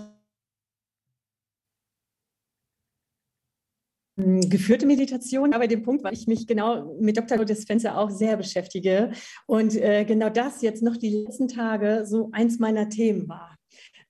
[4.50, 7.44] geführte Meditation, aber den Punkt, weil ich mich genau mit Dr.
[7.46, 9.12] Dispenza auch sehr beschäftige
[9.48, 13.58] und äh, genau das jetzt noch die letzten Tage so eins meiner Themen war.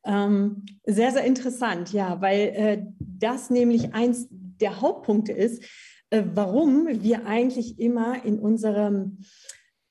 [0.04, 5.64] Ähm, sehr, sehr interessant, ja, weil äh, das nämlich eins der Hauptpunkte ist,
[6.10, 9.20] äh, warum wir eigentlich immer in unserem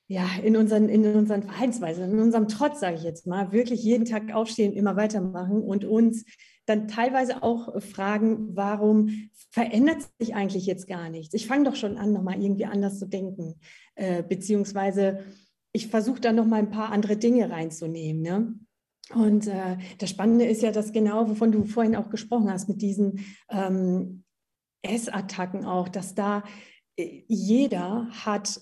[0.07, 4.03] ja, in unseren, in unseren Verhaltensweisen, in unserem Trotz, sage ich jetzt mal, wirklich jeden
[4.03, 6.25] Tag aufstehen, immer weitermachen und uns
[6.65, 11.33] dann teilweise auch fragen, warum verändert sich eigentlich jetzt gar nichts?
[11.33, 13.59] Ich fange doch schon an, nochmal irgendwie anders zu denken,
[13.95, 15.25] äh, beziehungsweise
[15.73, 18.21] ich versuche dann nochmal ein paar andere Dinge reinzunehmen.
[18.21, 18.55] Ne?
[19.13, 22.81] Und äh, das Spannende ist ja, dass genau, wovon du vorhin auch gesprochen hast, mit
[22.81, 24.23] diesen ähm,
[24.81, 26.43] Essattacken auch, dass da
[26.97, 28.61] äh, jeder hat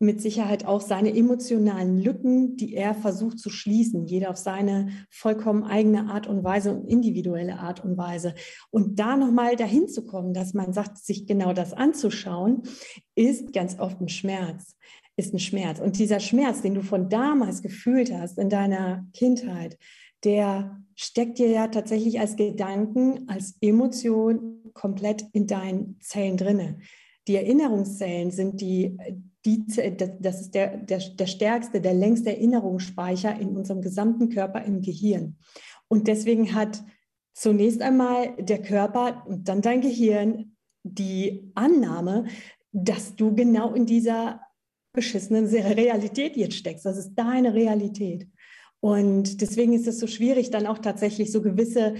[0.00, 5.64] mit Sicherheit auch seine emotionalen Lücken, die er versucht zu schließen, jeder auf seine vollkommen
[5.64, 8.34] eigene Art und Weise und individuelle Art und Weise.
[8.70, 12.62] Und da nochmal dahin zu kommen, dass man sagt, sich genau das anzuschauen,
[13.16, 14.76] ist ganz oft ein Schmerz,
[15.16, 15.80] ist ein Schmerz.
[15.80, 19.78] Und dieser Schmerz, den du von damals gefühlt hast in deiner Kindheit,
[20.24, 26.78] der steckt dir ja tatsächlich als Gedanken, als Emotion komplett in deinen Zellen drinne.
[27.28, 28.96] Die Erinnerungszellen sind die,
[29.56, 34.82] die, das ist der, der, der stärkste, der längste Erinnerungsspeicher in unserem gesamten Körper im
[34.82, 35.36] Gehirn.
[35.88, 36.82] Und deswegen hat
[37.34, 42.26] zunächst einmal der Körper und dann dein Gehirn die Annahme,
[42.72, 44.40] dass du genau in dieser
[44.92, 46.84] beschissenen Realität jetzt steckst.
[46.84, 48.28] Das ist deine Realität.
[48.80, 51.94] Und deswegen ist es so schwierig, dann auch tatsächlich so gewisse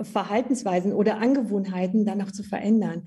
[0.00, 3.04] Verhaltensweisen oder Angewohnheiten dann auch zu verändern.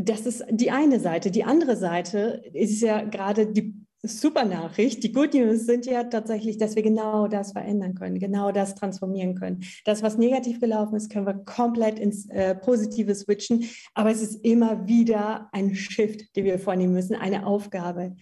[0.00, 1.32] Das ist die eine Seite.
[1.32, 5.02] Die andere Seite ist ja gerade die super Nachricht.
[5.02, 9.34] Die Good News sind ja tatsächlich, dass wir genau das verändern können, genau das transformieren
[9.34, 9.64] können.
[9.84, 13.68] Das, was negativ gelaufen ist, können wir komplett ins äh, Positive switchen.
[13.94, 18.14] Aber es ist immer wieder ein Shift, den wir vornehmen müssen, eine Aufgabe.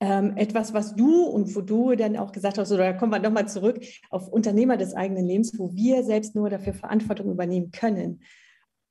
[0.00, 3.18] Ähm, etwas, was du und wo du dann auch gesagt hast, oder da kommen wir
[3.18, 8.20] nochmal zurück auf Unternehmer des eigenen Lebens, wo wir selbst nur dafür Verantwortung übernehmen können.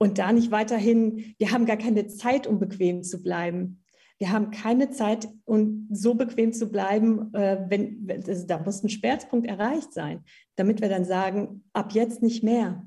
[0.03, 3.85] Und da nicht weiterhin, wir haben gar keine Zeit, um bequem zu bleiben.
[4.17, 8.89] Wir haben keine Zeit, um so bequem zu bleiben, äh, wenn, also da muss ein
[8.89, 10.25] Schmerzpunkt erreicht sein,
[10.57, 12.85] damit wir dann sagen, ab jetzt nicht mehr.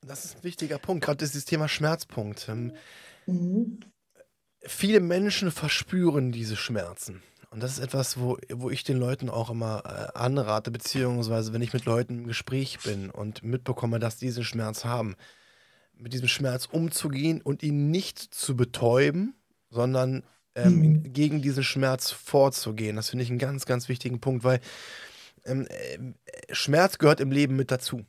[0.00, 2.48] Das ist ein wichtiger Punkt, gerade dieses Thema Schmerzpunkt.
[2.48, 2.72] Ähm,
[3.26, 3.78] mhm.
[4.62, 7.22] Viele Menschen verspüren diese Schmerzen.
[7.50, 11.62] Und das ist etwas, wo, wo ich den Leuten auch immer äh, anrate, beziehungsweise wenn
[11.62, 15.14] ich mit Leuten im Gespräch bin und mitbekomme, dass die diesen Schmerz haben
[16.00, 19.34] mit diesem Schmerz umzugehen und ihn nicht zu betäuben,
[19.68, 21.12] sondern ähm, mhm.
[21.12, 22.96] gegen diesen Schmerz vorzugehen.
[22.96, 24.60] Das finde ich einen ganz, ganz wichtigen Punkt, weil
[25.44, 25.98] ähm, äh,
[26.54, 28.04] Schmerz gehört im Leben mit dazu.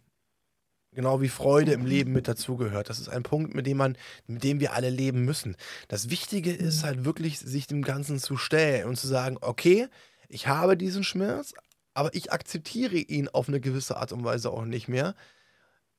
[0.94, 2.90] Genau wie Freude im Leben mit dazugehört.
[2.90, 5.56] Das ist ein Punkt, mit dem man, mit dem wir alle leben müssen.
[5.88, 6.86] Das Wichtige ist mhm.
[6.88, 9.88] halt wirklich, sich dem Ganzen zu stellen und zu sagen, okay,
[10.28, 11.54] ich habe diesen Schmerz,
[11.94, 15.16] aber ich akzeptiere ihn auf eine gewisse Art und Weise auch nicht mehr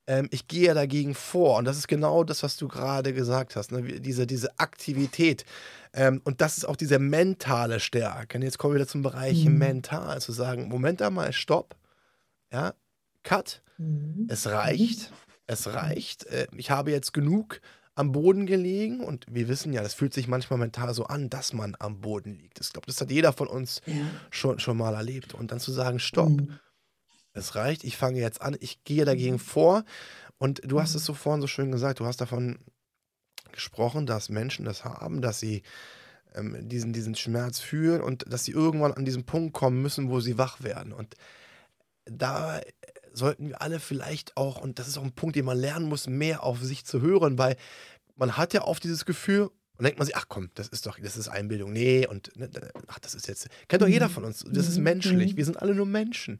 [0.07, 1.57] ähm, ich gehe dagegen vor.
[1.57, 3.71] Und das ist genau das, was du gerade gesagt hast.
[3.71, 3.99] Ne?
[3.99, 5.45] Diese, diese Aktivität.
[5.93, 8.37] Ähm, und das ist auch diese mentale Stärke.
[8.37, 9.57] Und jetzt kommen wir wieder zum Bereich mhm.
[9.57, 11.75] mental, zu sagen, Moment einmal, stopp.
[12.51, 12.73] Ja,
[13.23, 13.61] cut.
[13.77, 14.27] Mhm.
[14.29, 15.11] Es reicht.
[15.47, 16.25] Es reicht.
[16.25, 17.61] Äh, ich habe jetzt genug
[17.95, 21.53] am Boden gelegen und wir wissen ja, das fühlt sich manchmal mental so an, dass
[21.53, 22.59] man am Boden liegt.
[22.59, 23.93] Ich glaube, das hat jeder von uns ja.
[24.31, 25.35] schon, schon mal erlebt.
[25.35, 26.29] Und dann zu sagen, stopp.
[26.29, 26.59] Mhm
[27.33, 29.83] es reicht, ich fange jetzt an, ich gehe dagegen vor.
[30.37, 32.59] Und du hast es so vorhin so schön gesagt, du hast davon
[33.51, 35.63] gesprochen, dass Menschen das haben, dass sie
[36.35, 40.19] ähm, diesen, diesen Schmerz fühlen und dass sie irgendwann an diesen Punkt kommen müssen, wo
[40.19, 40.93] sie wach werden.
[40.93, 41.15] Und
[42.05, 42.61] da
[43.13, 46.07] sollten wir alle vielleicht auch, und das ist auch ein Punkt, den man lernen muss,
[46.07, 47.55] mehr auf sich zu hören, weil
[48.15, 50.99] man hat ja oft dieses Gefühl, und denkt man sich, ach komm, das ist doch,
[50.99, 51.73] das ist Einbildung.
[51.73, 52.49] Nee, und ne,
[52.87, 54.13] ach, das ist jetzt, kennt doch jeder mhm.
[54.13, 54.45] von uns.
[54.47, 54.83] Das ist mhm.
[54.83, 55.33] menschlich.
[55.33, 55.37] Mhm.
[55.37, 56.39] Wir sind alle nur Menschen.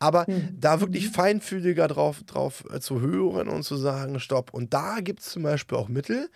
[0.00, 4.52] Aber da wirklich feinfühliger drauf, drauf äh, zu hören und zu sagen, stopp.
[4.52, 6.28] Und da gibt es zum Beispiel auch Mittel.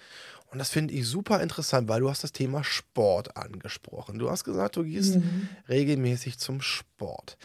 [0.50, 4.18] Und das finde ich super interessant, weil du hast das Thema Sport angesprochen.
[4.18, 5.48] Du hast gesagt, du gehst mhm.
[5.68, 7.36] regelmäßig zum Sport.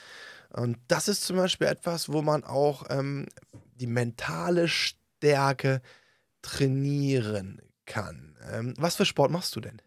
[0.51, 3.25] Und das ist zum Beispiel etwas, wo man auch ähm,
[3.75, 5.81] die mentale Stärke
[6.43, 8.32] trainieren kann.
[8.51, 9.81] Ähm, was für Sport machst du denn?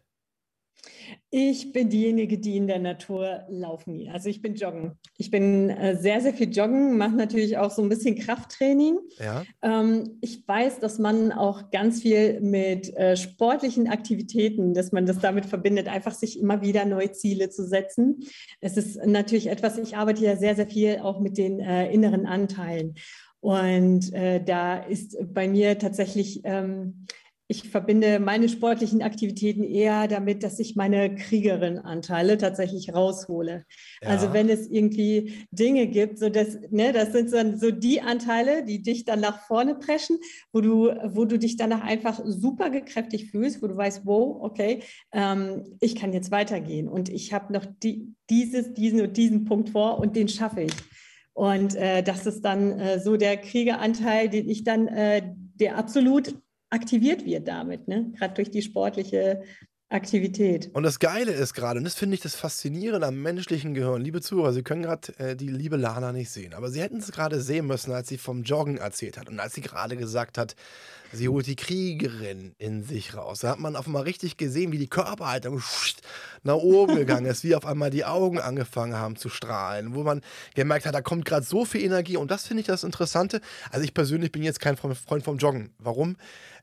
[1.31, 4.11] Ich bin diejenige, die in der Natur laufen geht.
[4.11, 4.92] Also ich bin joggen.
[5.19, 8.99] Ich bin äh, sehr, sehr viel joggen, mache natürlich auch so ein bisschen Krafttraining.
[9.19, 9.45] Ja.
[9.62, 15.19] Ähm, ich weiß, dass man auch ganz viel mit äh, sportlichen Aktivitäten, dass man das
[15.19, 18.21] damit verbindet, einfach sich immer wieder neue Ziele zu setzen.
[18.61, 22.27] Es ist natürlich etwas, ich arbeite ja sehr, sehr viel auch mit den äh, inneren
[22.27, 22.95] Anteilen.
[23.40, 27.07] Und äh, da ist bei mir tatsächlich ähm,
[27.49, 33.65] ich verbinde meine sportlichen Aktivitäten eher damit, dass ich meine Kriegerin-Anteile tatsächlich raushole.
[34.03, 34.09] Ja.
[34.09, 38.65] Also wenn es irgendwie Dinge gibt, so dass, ne, das sind dann so die Anteile,
[38.65, 40.19] die dich dann nach vorne preschen,
[40.53, 44.83] wo du, wo du dich danach einfach super gekräftigt fühlst, wo du weißt, wow, okay,
[45.13, 49.71] ähm, ich kann jetzt weitergehen und ich habe noch die, dieses, diesen und diesen Punkt
[49.71, 50.73] vor und den schaffe ich.
[51.33, 55.23] Und äh, das ist dann äh, so der Kriegeranteil, den ich dann, äh,
[55.61, 56.35] der absolut
[56.70, 58.12] aktiviert wird damit, ne?
[58.18, 59.42] gerade durch die sportliche
[59.88, 60.68] Aktivität.
[60.72, 64.20] Und das Geile ist gerade, und das finde ich das Faszinierende am menschlichen Gehirn, liebe
[64.20, 67.40] Zuhörer, Sie können gerade äh, die liebe Lana nicht sehen, aber Sie hätten es gerade
[67.40, 70.57] sehen müssen, als sie vom Joggen erzählt hat und als sie gerade gesagt hat,
[71.12, 73.40] sie holt die Kriegerin in sich raus.
[73.40, 75.62] Da hat man auf einmal richtig gesehen, wie die Körperhaltung
[76.42, 80.20] nach oben gegangen ist, wie auf einmal die Augen angefangen haben zu strahlen, wo man
[80.55, 83.40] gemerkt hat, da kommt gerade so viel Energie und das finde ich das Interessante.
[83.70, 85.70] Also ich persönlich bin jetzt kein Freund vom Joggen.
[85.79, 86.16] Warum?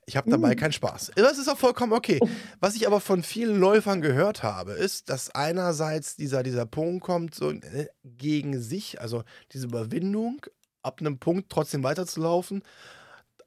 [0.06, 0.56] Ich habe dabei uh.
[0.56, 1.12] keinen Spaß.
[1.16, 2.20] Das ist auch vollkommen okay.
[2.22, 2.30] Oh.
[2.60, 7.36] Was ich aber von vielen Läufern gehört habe, ist, dass einerseits dieser, dieser Punkt kommt,
[7.36, 10.46] so äh, gegen sich, also diese Überwindung,
[10.82, 12.64] ab einem Punkt trotzdem weiterzulaufen,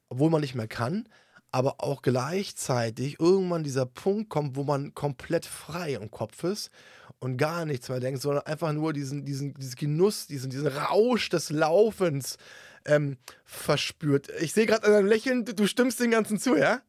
[0.08, 1.08] obwohl man nicht mehr kann,
[1.50, 6.70] aber auch gleichzeitig irgendwann dieser Punkt kommt, wo man komplett frei im Kopf ist
[7.18, 11.29] und gar nichts mehr denkt, sondern einfach nur diesen, diesen, diesen Genuss, diesen, diesen Rausch
[11.29, 12.37] des Laufens
[12.85, 14.29] ähm, verspürt.
[14.40, 16.83] Ich sehe gerade an deinem Lächeln, du stimmst den ganzen zu, ja?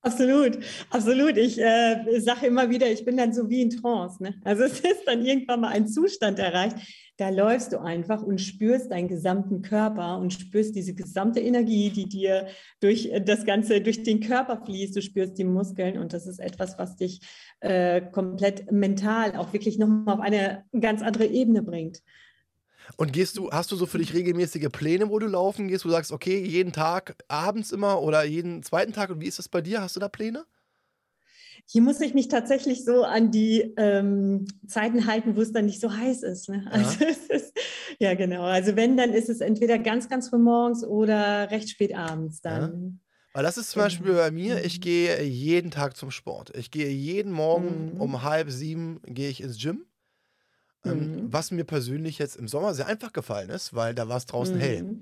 [0.00, 0.58] Absolut,
[0.90, 1.36] absolut.
[1.36, 4.22] Ich äh, sage immer wieder, ich bin dann so wie in Trance.
[4.22, 4.40] Ne?
[4.44, 6.76] Also es ist dann irgendwann mal ein Zustand erreicht,
[7.18, 12.08] da läufst du einfach und spürst deinen gesamten Körper und spürst diese gesamte Energie, die
[12.08, 12.46] dir
[12.78, 14.96] durch das Ganze, durch den Körper fließt.
[14.96, 17.20] Du spürst die Muskeln und das ist etwas, was dich
[17.58, 22.02] äh, komplett mental auch wirklich nochmal auf eine ganz andere Ebene bringt.
[22.96, 25.88] Und gehst du, hast du so für dich regelmäßige Pläne, wo du laufen gehst, wo
[25.88, 29.10] du sagst, okay, jeden Tag abends immer oder jeden zweiten Tag?
[29.10, 29.82] Und wie ist das bei dir?
[29.82, 30.46] Hast du da Pläne?
[31.70, 35.82] Hier muss ich mich tatsächlich so an die ähm, Zeiten halten, wo es dann nicht
[35.82, 36.48] so heiß ist.
[36.48, 36.66] Ne?
[36.70, 37.10] Also ja.
[37.28, 37.52] Ist,
[37.98, 38.44] ja, genau.
[38.44, 42.62] Also wenn, dann ist es entweder ganz, ganz früh morgens oder recht spät abends dann.
[42.62, 43.08] Ja.
[43.34, 44.82] Weil das ist zum Beispiel bei mir, ich mhm.
[44.82, 46.56] gehe jeden Tag zum Sport.
[46.56, 48.00] Ich gehe jeden Morgen mhm.
[48.00, 49.84] um halb sieben gehe ich ins Gym.
[50.86, 51.32] Ähm, mhm.
[51.32, 54.56] Was mir persönlich jetzt im Sommer sehr einfach gefallen ist, weil da war es draußen
[54.56, 54.60] mhm.
[54.60, 54.96] hell.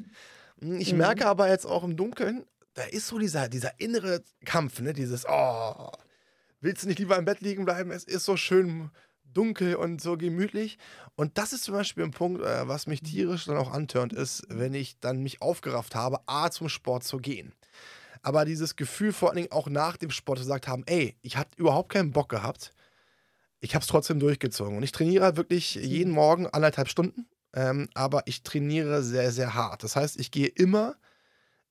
[0.60, 0.98] Hm, ich mhm.
[0.98, 4.92] merke aber jetzt auch im Dunkeln, da ist so dieser, dieser innere Kampf, ne?
[4.92, 5.90] dieses, oh,
[6.66, 7.90] willst du nicht lieber im Bett liegen bleiben?
[7.90, 8.90] Es ist so schön
[9.24, 10.78] dunkel und so gemütlich.
[11.14, 14.44] Und das ist zum Beispiel ein Punkt, äh, was mich tierisch dann auch antörnt, ist,
[14.48, 17.54] wenn ich dann mich aufgerafft habe, A, zum Sport zu gehen.
[18.22, 21.52] Aber dieses Gefühl vor allen Dingen auch nach dem Sport gesagt haben, ey, ich hatte
[21.56, 22.72] überhaupt keinen Bock gehabt
[23.60, 24.76] ich habe es trotzdem durchgezogen.
[24.76, 26.14] Und ich trainiere wirklich jeden mhm.
[26.14, 29.82] Morgen anderthalb Stunden, ähm, aber ich trainiere sehr, sehr hart.
[29.82, 30.96] Das heißt, ich gehe immer,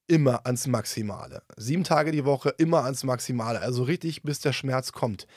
[0.08, 1.42] immer ans Maximale.
[1.58, 3.60] Sieben Tage die Woche, immer ans Maximale.
[3.60, 5.28] Also richtig, bis der Schmerz kommt.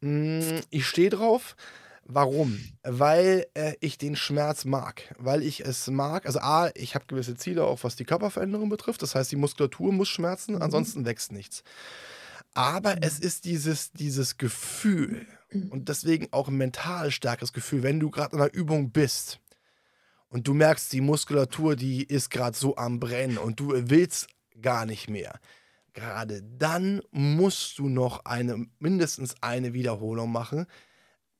[0.00, 1.56] Mm, ich stehe drauf.
[2.04, 2.58] Warum?
[2.82, 5.14] Weil äh, ich den Schmerz mag.
[5.18, 6.26] Weil ich es mag.
[6.26, 9.02] Also, A, ich habe gewisse Ziele, auch was die Körperveränderung betrifft.
[9.02, 10.62] Das heißt, die Muskulatur muss schmerzen, mhm.
[10.62, 11.62] ansonsten wächst nichts.
[12.54, 13.26] Aber es mhm.
[13.26, 15.26] ist dieses, dieses Gefühl
[15.70, 19.38] und deswegen auch ein mental starkes Gefühl, wenn du gerade in einer Übung bist
[20.32, 24.28] und du merkst, die Muskulatur, die ist gerade so am Brennen und du willst
[24.60, 25.38] gar nicht mehr.
[25.92, 30.66] Gerade dann musst du noch eine, mindestens eine Wiederholung machen,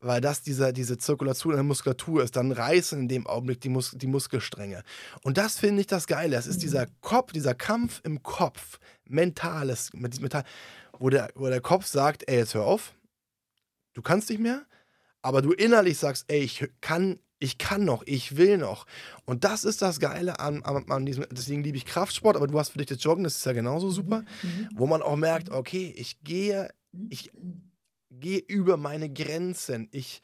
[0.00, 3.70] weil das dieser, diese Zirkulation in der Muskulatur ist, dann reißen in dem Augenblick die,
[3.70, 4.82] Mus die Muskelstränge.
[5.22, 6.36] Und das finde ich das Geile.
[6.36, 6.62] Es ist mhm.
[6.62, 10.44] dieser Kopf, dieser Kampf im Kopf, mentales, mit Metall,
[10.98, 12.94] wo der, wo der Kopf sagt, ey, jetzt hör auf,
[13.94, 14.66] du kannst nicht mehr,
[15.22, 18.86] aber du innerlich sagst, ey, ich kann, ich kann noch, ich will noch.
[19.24, 22.58] Und das ist das Geile an, an, an diesem, deswegen liebe ich Kraftsport, aber du
[22.58, 24.68] hast für dich das Joggen, das ist ja genauso super, mhm.
[24.74, 26.70] wo man auch merkt, okay, ich gehe,
[27.10, 27.32] ich
[28.10, 30.22] gehe über meine Grenzen, ich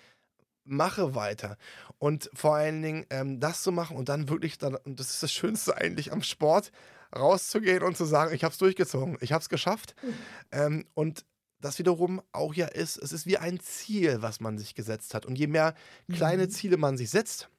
[0.65, 1.57] mache weiter.
[1.99, 5.23] Und vor allen Dingen ähm, das zu machen und dann wirklich, dann, und das ist
[5.23, 6.71] das Schönste eigentlich am Sport,
[7.17, 9.97] rauszugehen und zu sagen, ich habe es durchgezogen, ich habe es geschafft.
[10.03, 10.15] Mhm.
[10.53, 11.25] Ähm, und
[11.61, 15.27] das wiederum auch ja ist, es ist wie ein Ziel, was man sich gesetzt hat.
[15.27, 15.75] Und je mehr
[16.13, 16.51] kleine mhm.
[16.51, 17.51] Ziele man sich setzt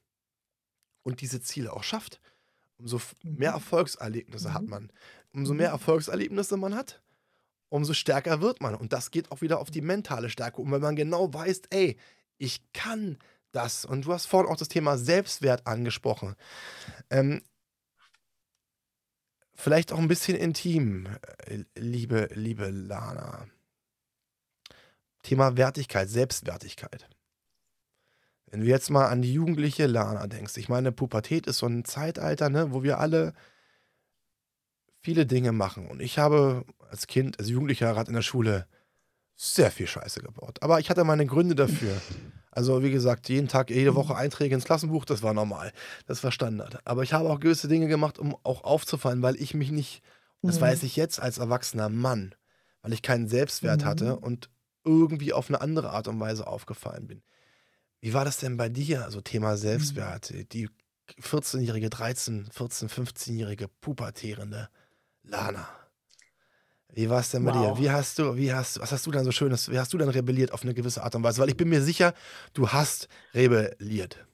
[1.04, 2.22] und diese Ziele auch schafft,
[2.78, 3.56] umso mehr mhm.
[3.56, 4.54] Erfolgserlebnisse mhm.
[4.54, 4.92] hat man.
[5.34, 5.74] Umso mehr mhm.
[5.74, 7.02] Erfolgserlebnisse man hat,
[7.70, 8.76] umso stärker wird man.
[8.76, 10.62] Und das geht auch wieder auf die mentale Stärke.
[10.62, 11.98] Und wenn man genau weiß, ey,
[12.38, 13.18] ich kann
[13.52, 13.86] das.
[13.86, 16.36] Und du hast vorhin auch das Thema Selbstwert angesprochen.
[17.10, 17.42] Ähm,
[19.56, 21.08] vielleicht auch ein bisschen intim,
[21.46, 23.48] äh, liebe, liebe Lana.
[25.24, 27.08] Thema Wertigkeit, Selbstwertigkeit.
[28.48, 31.86] Wenn du jetzt mal an die jugendliche Lana denkst, ich meine, Pubertät ist so ein
[31.86, 33.34] Zeitalter, ne, wo wir alle
[35.02, 35.88] viele Dinge machen.
[35.88, 38.68] Und ich habe als Kind, als Jugendlicher gerade in der Schule
[39.36, 40.62] sehr viel Scheiße gebaut.
[40.62, 42.02] Aber ich hatte meine Gründe dafür.
[42.52, 45.72] Also, wie gesagt, jeden Tag, jede Woche Einträge ins Klassenbuch, das war normal.
[46.08, 46.80] Das war Standard.
[46.86, 50.02] Aber ich habe auch gewisse Dinge gemacht, um auch aufzufallen, weil ich mich nicht,
[50.42, 50.62] das mhm.
[50.62, 52.36] weiß ich jetzt als erwachsener Mann,
[52.82, 53.86] weil ich keinen Selbstwert mhm.
[53.86, 54.50] hatte und
[54.84, 57.22] irgendwie auf eine andere Art und Weise aufgefallen bin.
[58.02, 60.32] Wie war das denn bei dir, also Thema Selbstwert?
[60.32, 60.50] Mhm.
[60.50, 60.70] Die
[61.22, 64.70] 14-jährige, 13, 14, 15-jährige pubertierende
[65.24, 65.68] Lana.
[66.92, 67.78] Wie war es denn bei wow.
[67.78, 67.84] dir?
[67.84, 70.10] Wie hast du, wie hast, was hast du dann so schönes, wie hast du dann
[70.10, 71.42] rebelliert auf eine gewisse Art und Weise?
[71.42, 72.14] Weil ich bin mir sicher,
[72.54, 74.26] du hast rebelliert.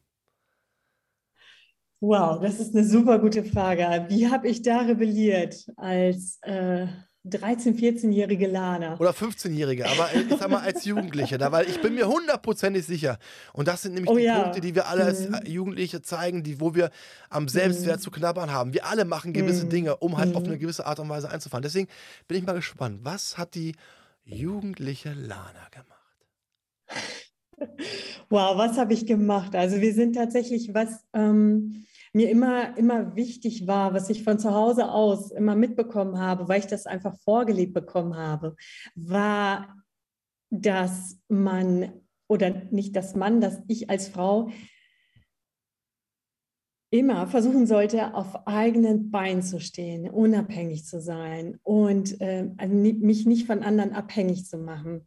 [1.99, 4.05] Wow, das ist eine super gute Frage.
[4.10, 6.88] Wie habe ich da rebelliert als äh,
[7.29, 8.97] 13-, 14-jährige Lana.
[8.99, 13.17] Oder 15-jährige, aber ich sag mal als Jugendliche, da, weil ich bin mir hundertprozentig sicher.
[13.53, 14.41] Und das sind nämlich oh, die ja.
[14.41, 15.39] Punkte, die wir alle als mhm.
[15.45, 16.91] Jugendliche zeigen, die, wo wir
[17.29, 18.01] am Selbstwert mhm.
[18.03, 18.73] zu knabbern haben.
[18.73, 19.69] Wir alle machen gewisse mhm.
[19.69, 20.49] Dinge, um halt auf mhm.
[20.49, 21.63] eine gewisse Art und Weise einzufahren.
[21.63, 21.88] Deswegen
[22.27, 23.75] bin ich mal gespannt, was hat die
[24.23, 25.95] jugendliche Lana gemacht?
[28.29, 29.55] Wow, was habe ich gemacht?
[29.55, 31.85] Also wir sind tatsächlich, was ähm,
[32.15, 36.60] mir immer, immer wichtig war, was ich von zu Hause aus immer mitbekommen habe, weil
[36.60, 38.56] ich das einfach vorgelebt bekommen habe,
[38.95, 39.75] war,
[40.49, 41.91] dass man,
[42.30, 44.49] oder nicht dass man, dass ich als Frau
[46.89, 53.45] immer versuchen sollte, auf eigenen Beinen zu stehen, unabhängig zu sein und äh, mich nicht
[53.45, 55.06] von anderen abhängig zu machen.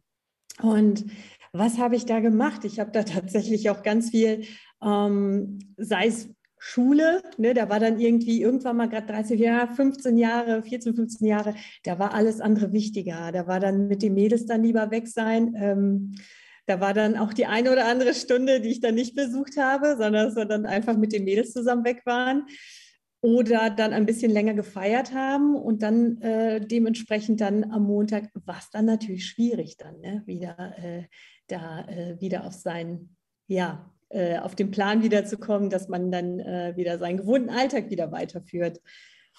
[0.61, 1.05] Und
[1.53, 2.65] was habe ich da gemacht?
[2.65, 4.45] Ich habe da tatsächlich auch ganz viel,
[4.83, 10.17] ähm, sei es Schule, ne, da war dann irgendwie irgendwann mal gerade 30 Jahre, 15
[10.17, 13.31] Jahre, 14, 15 Jahre, da war alles andere wichtiger.
[13.31, 15.55] Da war dann mit den Mädels dann lieber weg sein.
[15.57, 16.15] Ähm,
[16.65, 19.95] da war dann auch die eine oder andere Stunde, die ich dann nicht besucht habe,
[19.97, 22.45] sondern dass wir dann einfach mit den Mädels zusammen weg waren
[23.21, 28.59] oder dann ein bisschen länger gefeiert haben und dann äh, dementsprechend dann am Montag war
[28.59, 30.23] es dann natürlich schwierig dann ne?
[30.25, 31.03] wieder äh,
[31.47, 33.15] da äh, wieder auf sein
[33.47, 38.11] ja äh, auf den Plan wiederzukommen, dass man dann äh, wieder seinen gewohnten Alltag wieder
[38.11, 38.81] weiterführt.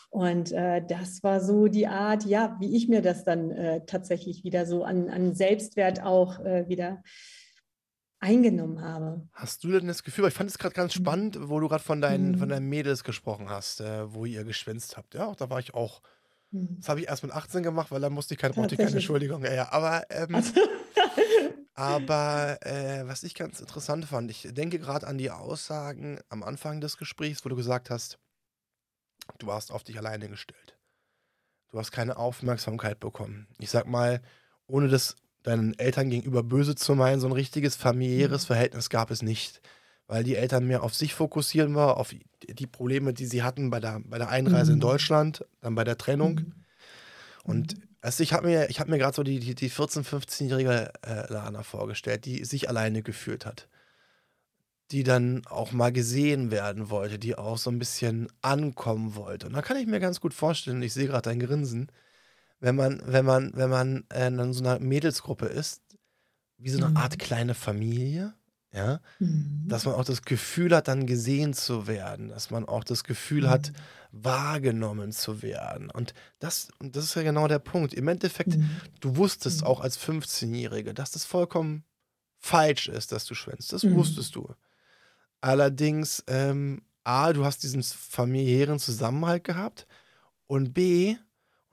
[0.08, 4.44] Und äh, das war so die Art, ja, wie ich mir das dann äh, tatsächlich
[4.44, 7.02] wieder so an, an Selbstwert auch äh, wieder
[8.20, 9.26] eingenommen habe.
[9.32, 11.02] Hast du denn das Gefühl, weil ich fand es gerade ganz mhm.
[11.02, 12.38] spannend, wo du gerade von deinen, mhm.
[12.38, 15.14] von deinen Mädels gesprochen hast, äh, wo ihr geschwänzt habt.
[15.14, 16.02] Ja, da war ich auch.
[16.50, 16.76] Mhm.
[16.78, 18.92] Das habe ich erst mit 18 gemacht, weil da musste ich keine, brauchte ich keine
[18.92, 19.42] Entschuldigung.
[19.44, 19.72] Ja, ja.
[19.72, 20.52] aber ähm, also,
[21.80, 26.82] aber äh, was ich ganz interessant fand, ich denke gerade an die Aussagen am Anfang
[26.82, 28.18] des Gesprächs, wo du gesagt hast,
[29.38, 30.76] du warst auf dich alleine gestellt.
[31.70, 33.46] Du hast keine Aufmerksamkeit bekommen.
[33.58, 34.20] Ich sag mal,
[34.66, 38.46] ohne das deinen Eltern gegenüber böse zu meinen, so ein richtiges familiäres mhm.
[38.48, 39.62] Verhältnis gab es nicht.
[40.06, 42.14] Weil die Eltern mehr auf sich fokussieren waren, auf
[42.46, 44.76] die Probleme, die sie hatten bei der, bei der Einreise mhm.
[44.76, 46.34] in Deutschland, dann bei der Trennung.
[46.34, 46.54] Mhm.
[47.44, 47.89] Und mhm.
[48.02, 51.62] Also ich habe mir, hab mir gerade so die, die, die 14-, 15-jährige äh, Lana
[51.62, 53.68] vorgestellt, die sich alleine gefühlt hat.
[54.90, 59.46] Die dann auch mal gesehen werden wollte, die auch so ein bisschen ankommen wollte.
[59.46, 61.92] Und da kann ich mir ganz gut vorstellen, ich sehe gerade dein Grinsen,
[62.58, 65.82] wenn man, wenn man, wenn man äh, in so einer Mädelsgruppe ist,
[66.56, 66.96] wie so eine mhm.
[66.96, 68.34] Art kleine Familie,
[68.72, 69.64] ja, mhm.
[69.66, 73.42] dass man auch das Gefühl hat, dann gesehen zu werden, dass man auch das Gefühl
[73.42, 73.50] mhm.
[73.50, 73.72] hat,
[74.12, 75.90] wahrgenommen zu werden.
[75.90, 77.94] Und das, und das ist ja genau der Punkt.
[77.94, 78.70] Im Endeffekt, mhm.
[79.00, 79.66] du wusstest mhm.
[79.66, 81.84] auch als 15-Jährige, dass das vollkommen
[82.38, 83.72] falsch ist, dass du schwänzt.
[83.72, 83.94] Das mhm.
[83.96, 84.54] wusstest du.
[85.40, 89.86] Allerdings, ähm, A, du hast diesen familiären Zusammenhalt gehabt
[90.46, 91.18] und B, und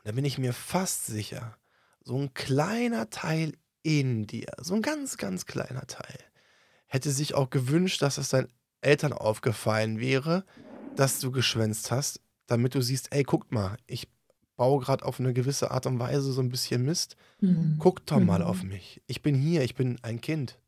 [0.05, 1.57] da bin ich mir fast sicher,
[2.03, 6.17] so ein kleiner Teil in dir, so ein ganz, ganz kleiner Teil,
[6.87, 10.45] hätte sich auch gewünscht, dass es deinen Eltern aufgefallen wäre,
[10.95, 14.07] dass du geschwänzt hast, damit du siehst, ey, guckt mal, ich
[14.55, 17.15] baue gerade auf eine gewisse Art und Weise so ein bisschen Mist.
[17.41, 17.75] Mhm.
[17.77, 18.45] Guckt doch mal mhm.
[18.45, 19.01] auf mich.
[19.05, 20.59] Ich bin hier, ich bin ein Kind.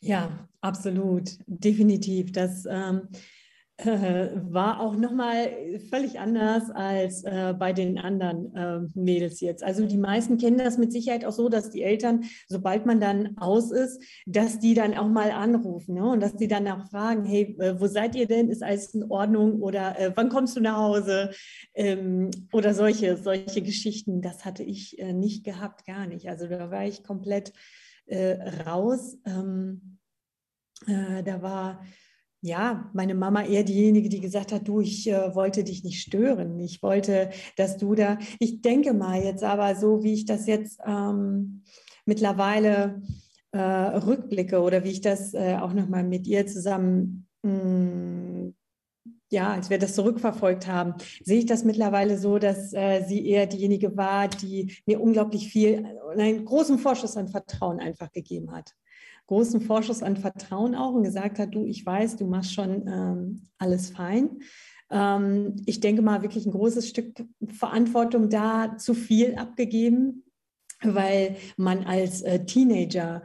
[0.00, 2.32] Ja, absolut, definitiv.
[2.32, 3.08] Das ähm,
[3.78, 9.62] äh, war auch nochmal völlig anders als äh, bei den anderen äh, Mädels jetzt.
[9.62, 13.36] Also die meisten kennen das mit Sicherheit auch so, dass die Eltern, sobald man dann
[13.36, 16.08] aus ist, dass die dann auch mal anrufen ne?
[16.08, 18.48] und dass die dann auch fragen, hey, äh, wo seid ihr denn?
[18.48, 19.60] Ist alles in Ordnung?
[19.60, 21.32] Oder äh, wann kommst du nach Hause?
[21.74, 24.22] Ähm, oder solche, solche Geschichten.
[24.22, 26.30] Das hatte ich äh, nicht gehabt, gar nicht.
[26.30, 27.52] Also da war ich komplett
[28.08, 29.18] raus.
[29.26, 29.98] Ähm,
[30.86, 31.80] da war
[32.42, 36.60] ja, meine Mama eher diejenige, die gesagt hat, du, ich äh, wollte dich nicht stören.
[36.60, 40.80] Ich wollte, dass du da, ich denke mal jetzt aber so, wie ich das jetzt
[40.86, 41.64] ähm,
[42.04, 43.02] mittlerweile
[43.52, 48.54] äh, rückblicke oder wie ich das äh, auch nochmal mit ihr zusammen, mh, mm,
[49.28, 53.46] ja, als wir das zurückverfolgt haben, sehe ich das mittlerweile so, dass äh, sie eher
[53.46, 55.84] diejenige war, die mir unglaublich viel,
[56.16, 58.72] einen großen Vorschuss an Vertrauen einfach gegeben hat
[59.26, 63.48] großen Vorschuss an Vertrauen auch und gesagt hat, du, ich weiß, du machst schon ähm,
[63.58, 64.40] alles fein.
[64.90, 70.24] Ähm, ich denke mal, wirklich ein großes Stück Verantwortung da zu viel abgegeben,
[70.82, 73.22] weil man als äh, Teenager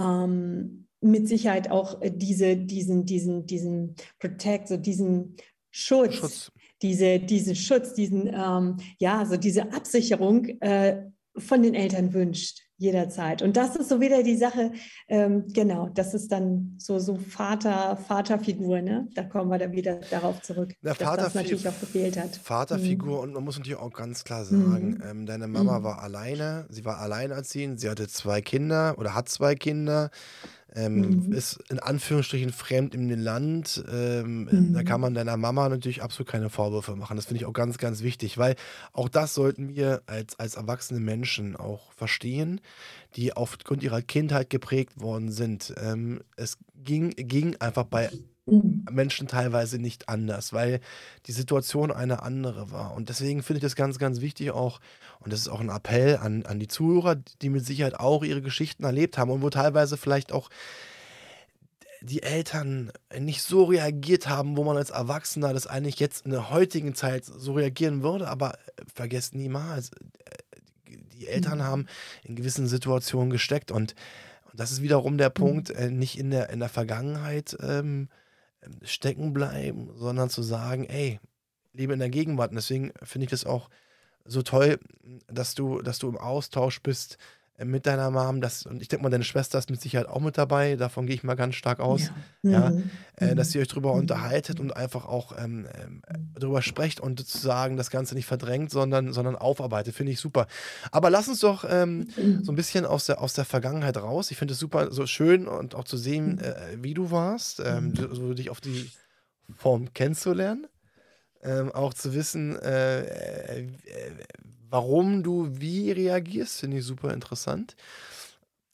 [0.00, 5.36] ähm, mit Sicherheit auch diese, diesen, diesen, diesen Protect, so diesen
[5.70, 6.52] Schutz, Schutz.
[6.82, 11.04] Diese, diesen Schutz, diesen, ähm, ja, so diese Absicherung äh,
[11.36, 13.42] von den Eltern wünscht jederzeit.
[13.42, 14.72] Und das ist so wieder die Sache,
[15.08, 19.08] ähm, genau, das ist dann so, so Vater, Vaterfigur, ne?
[19.14, 22.36] Da kommen wir dann wieder darauf zurück, Der dass Vater das natürlich auch gefehlt hat.
[22.36, 23.22] Vaterfigur mhm.
[23.22, 25.02] und man muss natürlich auch ganz klar sagen, mhm.
[25.08, 25.84] ähm, deine Mama mhm.
[25.84, 30.10] war alleine, sie war alleinerziehend, sie hatte zwei Kinder oder hat zwei Kinder
[30.76, 31.32] ähm, mhm.
[31.32, 33.82] ist in Anführungsstrichen fremd in dem Land.
[33.90, 34.74] Ähm, mhm.
[34.74, 37.16] Da kann man deiner Mama natürlich absolut keine Vorwürfe machen.
[37.16, 38.54] Das finde ich auch ganz, ganz wichtig, weil
[38.92, 42.60] auch das sollten wir als, als erwachsene Menschen auch verstehen,
[43.16, 45.74] die aufgrund ihrer Kindheit geprägt worden sind.
[45.82, 48.10] Ähm, es ging, ging einfach bei.
[48.46, 50.80] Menschen teilweise nicht anders, weil
[51.26, 52.94] die Situation eine andere war.
[52.94, 54.80] Und deswegen finde ich das ganz, ganz wichtig auch,
[55.20, 58.42] und das ist auch ein Appell an, an die Zuhörer, die mit Sicherheit auch ihre
[58.42, 60.48] Geschichten erlebt haben und wo teilweise vielleicht auch
[62.00, 66.50] die Eltern nicht so reagiert haben, wo man als Erwachsener das eigentlich jetzt in der
[66.50, 68.58] heutigen Zeit so reagieren würde, aber
[68.94, 69.90] vergesst niemals,
[71.14, 71.64] die Eltern mhm.
[71.64, 71.86] haben
[72.22, 73.96] in gewissen Situationen gesteckt und,
[74.50, 75.34] und das ist wiederum der mhm.
[75.34, 78.08] Punkt, äh, nicht in der, in der Vergangenheit ähm,
[78.82, 81.20] stecken bleiben, sondern zu sagen, ey,
[81.72, 82.50] lebe in der Gegenwart.
[82.50, 83.68] Und deswegen finde ich das auch
[84.24, 84.78] so toll,
[85.28, 87.18] dass du, dass du im Austausch bist
[87.64, 88.40] mit deiner Mom.
[88.40, 90.76] Das, und ich denke mal, deine Schwester ist mit Sicherheit auch mit dabei.
[90.76, 92.10] Davon gehe ich mal ganz stark aus.
[92.42, 92.50] Ja.
[92.50, 92.90] ja mhm.
[93.16, 94.00] äh, dass ihr euch darüber mhm.
[94.00, 99.12] unterhaltet und einfach auch ähm, äh, darüber sprecht und sozusagen das Ganze nicht verdrängt, sondern,
[99.12, 99.94] sondern aufarbeitet.
[99.94, 100.46] Finde ich super.
[100.90, 102.44] Aber lass uns doch ähm, mhm.
[102.44, 104.30] so ein bisschen aus der, aus der Vergangenheit raus.
[104.30, 106.40] Ich finde es super so schön und auch zu sehen, mhm.
[106.40, 108.90] äh, wie du warst, ähm, so dich auf die
[109.56, 110.66] Form kennenzulernen.
[111.42, 113.68] Ähm, auch zu wissen, äh, äh,
[114.68, 117.76] warum du wie reagierst, finde ich super interessant.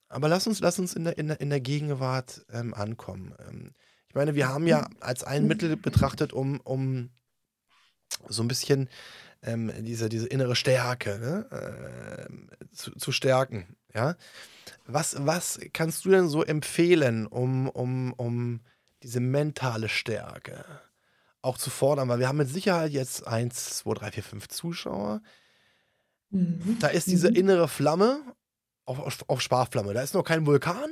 [0.09, 3.35] Aber lass uns, lass uns in der, in der, in der Gegenwart ähm, ankommen.
[3.49, 3.73] Ähm,
[4.09, 7.11] ich meine, wir haben ja als ein Mittel betrachtet, um, um
[8.29, 8.91] so ein bisschen
[9.43, 13.77] ähm, diese, diese innere Stärke ne, äh, zu, zu, stärken.
[13.95, 14.17] Ja?
[14.85, 18.61] Was, was kannst du denn so empfehlen, um, um, um
[19.03, 20.65] diese mentale Stärke
[21.43, 25.22] auch zu fordern, weil wir haben mit Sicherheit jetzt 1, 2, 3, 4, 5 Zuschauer.
[26.30, 26.78] Mhm.
[26.80, 27.36] Da ist diese mhm.
[27.36, 28.22] innere Flamme
[28.84, 29.93] auf, auf, auf Sparflamme.
[29.93, 30.90] Da ist noch kein Vulkan,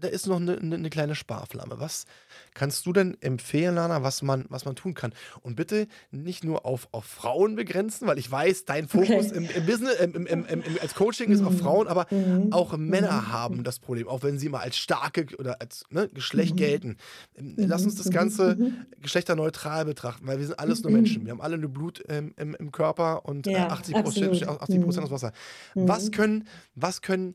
[0.00, 1.78] da ist noch eine, eine kleine Sparflamme.
[1.78, 2.06] Was
[2.54, 5.12] kannst du denn empfehlen, Lana, was man, was man tun kann?
[5.42, 9.36] Und bitte nicht nur auf, auf Frauen begrenzen, weil ich weiß, dein Fokus okay.
[9.36, 10.44] im, im, Business, im, im,
[10.80, 11.58] als Coaching ist auf mhm.
[11.58, 12.52] Frauen, aber mhm.
[12.52, 13.32] auch Männer mhm.
[13.32, 16.58] haben das Problem, auch wenn sie mal als starke oder als ne, Geschlecht mhm.
[16.58, 16.96] gelten.
[17.36, 18.86] Ähm, lass uns das Ganze mhm.
[19.00, 21.24] geschlechterneutral betrachten, weil wir sind alles nur Menschen.
[21.24, 25.10] Wir haben alle nur Blut im, im Körper und äh, ja, 80 Prozent 80 aus
[25.10, 25.32] Wasser.
[25.74, 27.34] Was können, was können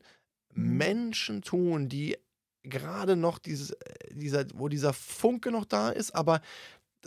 [0.56, 2.16] Menschen tun, die
[2.68, 3.76] gerade noch dieses, äh,
[4.12, 6.40] dieser, wo dieser Funke noch da ist, aber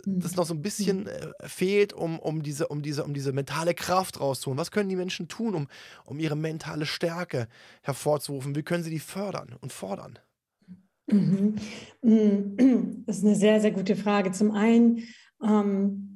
[0.06, 3.74] das noch so ein bisschen äh, fehlt, um, um, diese, um, diese, um diese mentale
[3.74, 4.58] Kraft rauszuholen?
[4.58, 5.68] Was können die Menschen tun, um,
[6.04, 7.48] um ihre mentale Stärke
[7.82, 8.54] hervorzurufen?
[8.54, 10.18] Wie können sie die fördern und fordern?
[11.06, 11.56] Mhm.
[13.06, 14.32] Das ist eine sehr, sehr gute Frage.
[14.32, 15.02] Zum einen
[15.42, 16.09] ähm,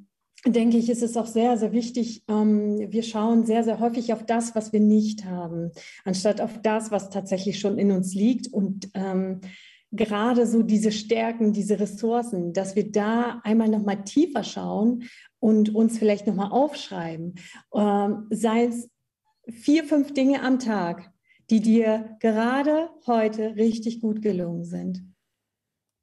[0.46, 4.24] denke ich, ist es auch sehr, sehr wichtig, ähm, wir schauen sehr, sehr häufig auf
[4.24, 5.70] das, was wir nicht haben,
[6.04, 8.52] anstatt auf das, was tatsächlich schon in uns liegt.
[8.52, 9.40] Und ähm,
[9.90, 15.04] gerade so diese Stärken, diese Ressourcen, dass wir da einmal nochmal tiefer schauen
[15.38, 17.36] und uns vielleicht nochmal aufschreiben.
[17.74, 18.90] Ähm, sei es
[19.48, 21.10] vier, fünf Dinge am Tag,
[21.50, 25.13] die dir gerade heute richtig gut gelungen sind.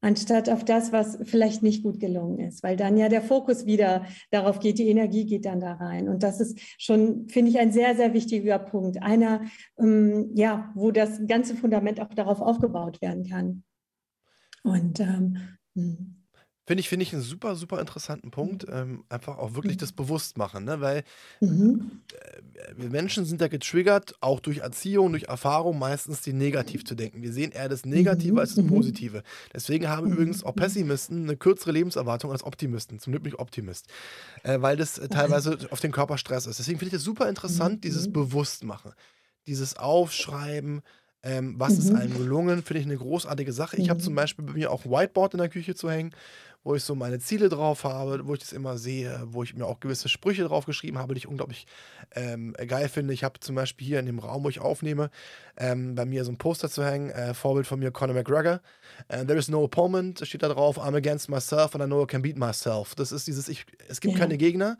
[0.04, 4.06] Anstatt auf das, was vielleicht nicht gut gelungen ist, weil dann ja der Fokus wieder
[4.32, 6.10] darauf geht, die Energie geht dann da rein.
[6.10, 9.04] Und das ist schon, finde ich, ein sehr, sehr wichtiger Punkt.
[9.04, 9.41] Einer,
[9.78, 13.64] ähm, ja, wo das ganze Fundament auch darauf aufgebaut werden kann.
[14.64, 15.38] Und ähm,
[15.76, 16.20] hm.
[16.68, 18.66] Finde ich, finde ich einen super, super interessanten Punkt.
[18.70, 20.80] Ähm, einfach auch wirklich das Bewusstmachen, ne?
[20.82, 21.03] weil
[21.41, 22.01] Mhm.
[22.14, 26.95] äh, wir Menschen sind ja getriggert, auch durch Erziehung, durch Erfahrung, meistens die negativ zu
[26.95, 27.22] denken.
[27.22, 28.68] Wir sehen eher das Negative als das Mhm.
[28.68, 29.24] Positive.
[29.53, 30.55] Deswegen haben übrigens auch Mhm.
[30.55, 32.99] Pessimisten eine kürzere Lebenserwartung als Optimisten.
[32.99, 33.88] Zum Glück bin ich Optimist.
[34.43, 36.59] Äh, weil das äh, teilweise auf den Körper Stress ist.
[36.59, 38.14] Deswegen finde ich das super interessant, dieses Mhm.
[38.14, 38.93] Bewusstmachen.
[39.47, 40.82] Dieses Aufschreiben,
[41.24, 42.18] ähm, was ist einem Mhm.
[42.18, 43.78] gelungen, finde ich eine großartige Sache.
[43.78, 44.16] Ich habe zum Mhm.
[44.16, 46.12] Beispiel bei mir auch Whiteboard in der Küche zu hängen,
[46.64, 49.66] wo ich so meine Ziele drauf habe, wo ich das immer sehe, wo ich mir
[49.66, 51.66] auch gewisse Sprüche drauf geschrieben habe, die ich unglaublich
[52.14, 53.14] ähm, geil finde.
[53.14, 55.09] Ich habe zum Beispiel hier in dem Raum, wo ich aufnehme,
[55.57, 58.62] ähm, bei mir so ein Poster zu hängen, äh, Vorbild von mir, Conor McGregor.
[59.07, 62.07] Äh, There is no opponent, steht da drauf, I'm against myself and I know I
[62.07, 62.93] can beat myself.
[62.95, 64.20] Das ist dieses, ich, es gibt Ja.
[64.20, 64.78] keine Gegner.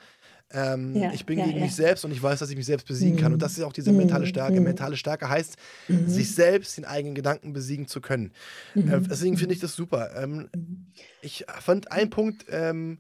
[0.53, 1.63] Ähm, Ja, ich bin ja, gegen ja.
[1.65, 3.33] mich selbst und ich weiß, dass ich mich selbst besiegen kann.
[3.33, 4.29] Und das ist auch diese mentale Mhm.
[4.29, 4.57] Stärke.
[4.59, 4.63] Mhm.
[4.65, 5.55] Mentale Stärke heißt,
[5.87, 6.07] Mhm.
[6.07, 8.33] sich selbst den eigenen Gedanken besiegen zu können.
[8.75, 9.07] Äh, Mhm.
[9.09, 10.11] deswegen finde ich das super.
[10.21, 10.85] Ähm, Mhm.
[11.21, 12.99] ich fand einen Punkt ähm,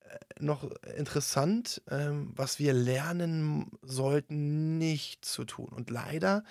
[0.00, 5.68] äh, noch interessant, ähm, was wir lernen sollten, nicht zu tun.
[5.68, 6.44] Und leider,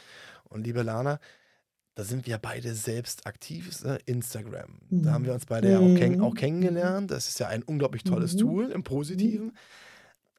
[0.46, 1.20] und liebe Lana,
[1.96, 3.98] da sind wir beide selbst aktiv, ne?
[4.06, 4.78] Instagram.
[4.92, 6.38] Da haben wir uns beide ja auch, kenn auch Mhm.
[6.38, 7.10] kennengelernt.
[7.10, 8.40] Das ist ja ein unglaublich tolles Mhm.
[8.40, 9.58] Tool im Positiven.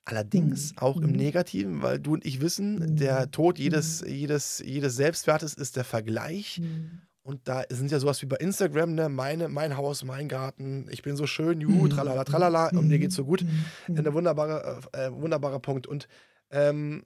[0.08, 1.16] Allerdings auch im Mhm.
[1.16, 3.30] Negativen, weil du und ich wissen, der Mhm.
[3.30, 6.60] Tod jedes, jedes, jedes Selbstwertes ist der Vergleich.
[6.60, 7.02] Mhm.
[7.22, 9.10] Und da sind ja sowas wie bei Instagram, ne?
[9.10, 11.90] Meine, mein Haus, mein Garten, ich bin so schön, juhu, Mhm.
[11.90, 13.44] tralala, tralala, und mir geht's so gut.
[13.86, 13.98] Mhm.
[13.98, 15.86] Ein wunderbare, äh, wunderbarer Punkt.
[15.86, 16.08] Und
[16.50, 17.04] ähm,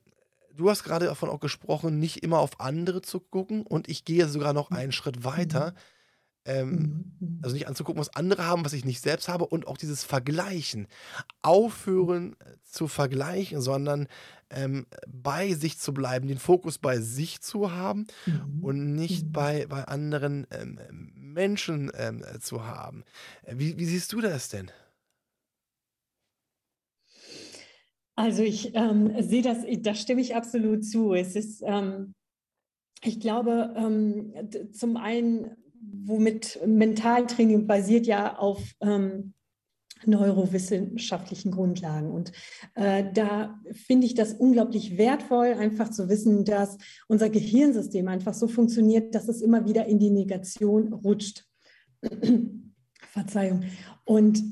[0.55, 3.63] du hast gerade davon auch gesprochen, nicht immer auf andere zu gucken.
[3.67, 5.75] Und ich gehe sogar noch einen Schritt weiter.
[6.45, 6.91] Ähm,
[7.21, 7.43] Mhm.
[7.45, 9.47] also nicht anzugucken, was andere haben, was ich nicht selbst habe.
[9.47, 10.87] Und auch dieses Vergleichen.
[11.43, 14.09] Aufhören äh, zu vergleichen, sondern
[14.51, 18.61] ähm, bei sich zu bleiben, den Fokus bei sich zu haben Mhm.
[18.61, 19.33] und nicht Mhm.
[19.33, 20.79] bei, bei anderen ähm,
[21.15, 23.05] Menschen ähm, äh, zu haben.
[23.45, 24.71] Äh, Wie, wie siehst du das denn?
[28.17, 31.15] Also ich ähm, sehe das, da stimme ich absolut zu.
[31.15, 32.13] Es ist, ähm,
[33.03, 34.35] ich glaube, ähm,
[34.73, 35.57] zum einen,
[36.05, 39.35] womit Mentaltraining basiert ja auf ähm,
[40.07, 42.11] neurowissenschaftlichen Grundlagen.
[42.11, 42.33] Und
[42.75, 46.77] äh, da finde ich das unglaublich wertvoll, einfach zu wissen, dass
[47.09, 51.45] unser Gehirnsystem einfach so funktioniert, dass es immer wieder in die Negation rutscht.
[53.13, 53.65] Verzeihung.
[54.05, 54.43] Und,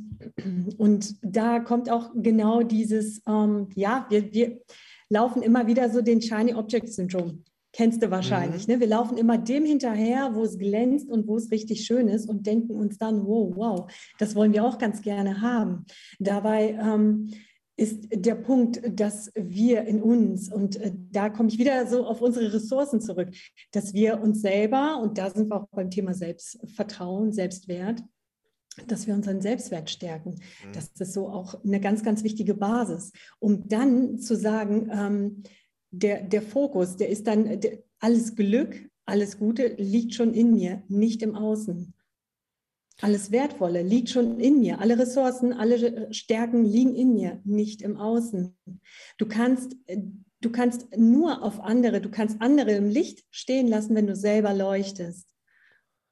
[0.77, 4.61] und da kommt auch genau dieses, ähm, ja, wir, wir
[5.09, 7.45] laufen immer wieder so den Shiny Object Syndrom.
[7.73, 8.67] Kennst du wahrscheinlich.
[8.67, 8.75] Mhm.
[8.75, 8.81] Ne?
[8.81, 12.47] Wir laufen immer dem hinterher, wo es glänzt und wo es richtig schön ist und
[12.47, 15.85] denken uns dann, wow, wow, das wollen wir auch ganz gerne haben.
[16.19, 17.31] Dabei ähm,
[17.77, 22.21] ist der Punkt, dass wir in uns, und äh, da komme ich wieder so auf
[22.21, 23.31] unsere Ressourcen zurück,
[23.73, 28.03] dass wir uns selber, und da sind wir auch beim Thema Selbstvertrauen, Selbstwert,
[28.87, 30.31] dass wir unseren Selbstwert stärken.
[30.33, 30.73] Mhm.
[30.75, 35.43] Das ist so auch eine ganz, ganz wichtige Basis, um dann zu sagen, ähm,
[35.91, 40.83] der, der Fokus, der ist dann, der, alles Glück, alles Gute liegt schon in mir,
[40.89, 41.95] nicht im Außen.
[43.03, 44.81] Alles Wertvolle liegt schon in mir.
[44.81, 48.57] Alle Ressourcen, alle Stärken liegen in mir, nicht im Außen.
[49.17, 49.75] Du kannst,
[50.41, 54.53] du kannst nur auf andere, du kannst andere im Licht stehen lassen, wenn du selber
[54.53, 55.27] leuchtest.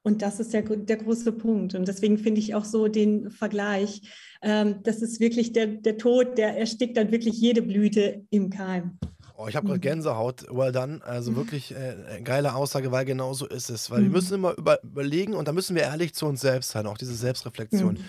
[0.01, 1.75] Und das ist der, der große Punkt.
[1.75, 4.01] Und deswegen finde ich auch so den Vergleich,
[4.41, 8.97] ähm, das ist wirklich der, der Tod, der erstickt dann wirklich jede Blüte im Keim.
[9.41, 9.81] Oh, ich habe gerade Mhm.
[9.83, 10.45] Gänsehaut.
[10.51, 10.99] Well done.
[11.05, 11.35] Also Mhm.
[11.37, 13.89] wirklich äh, eine geile Aussage, weil genau so ist es.
[13.89, 14.11] Weil wir Mhm.
[14.11, 17.15] müssen immer über, überlegen und da müssen wir ehrlich zu uns selbst sein, auch diese
[17.15, 17.93] Selbstreflexion.
[17.93, 17.99] Mhm.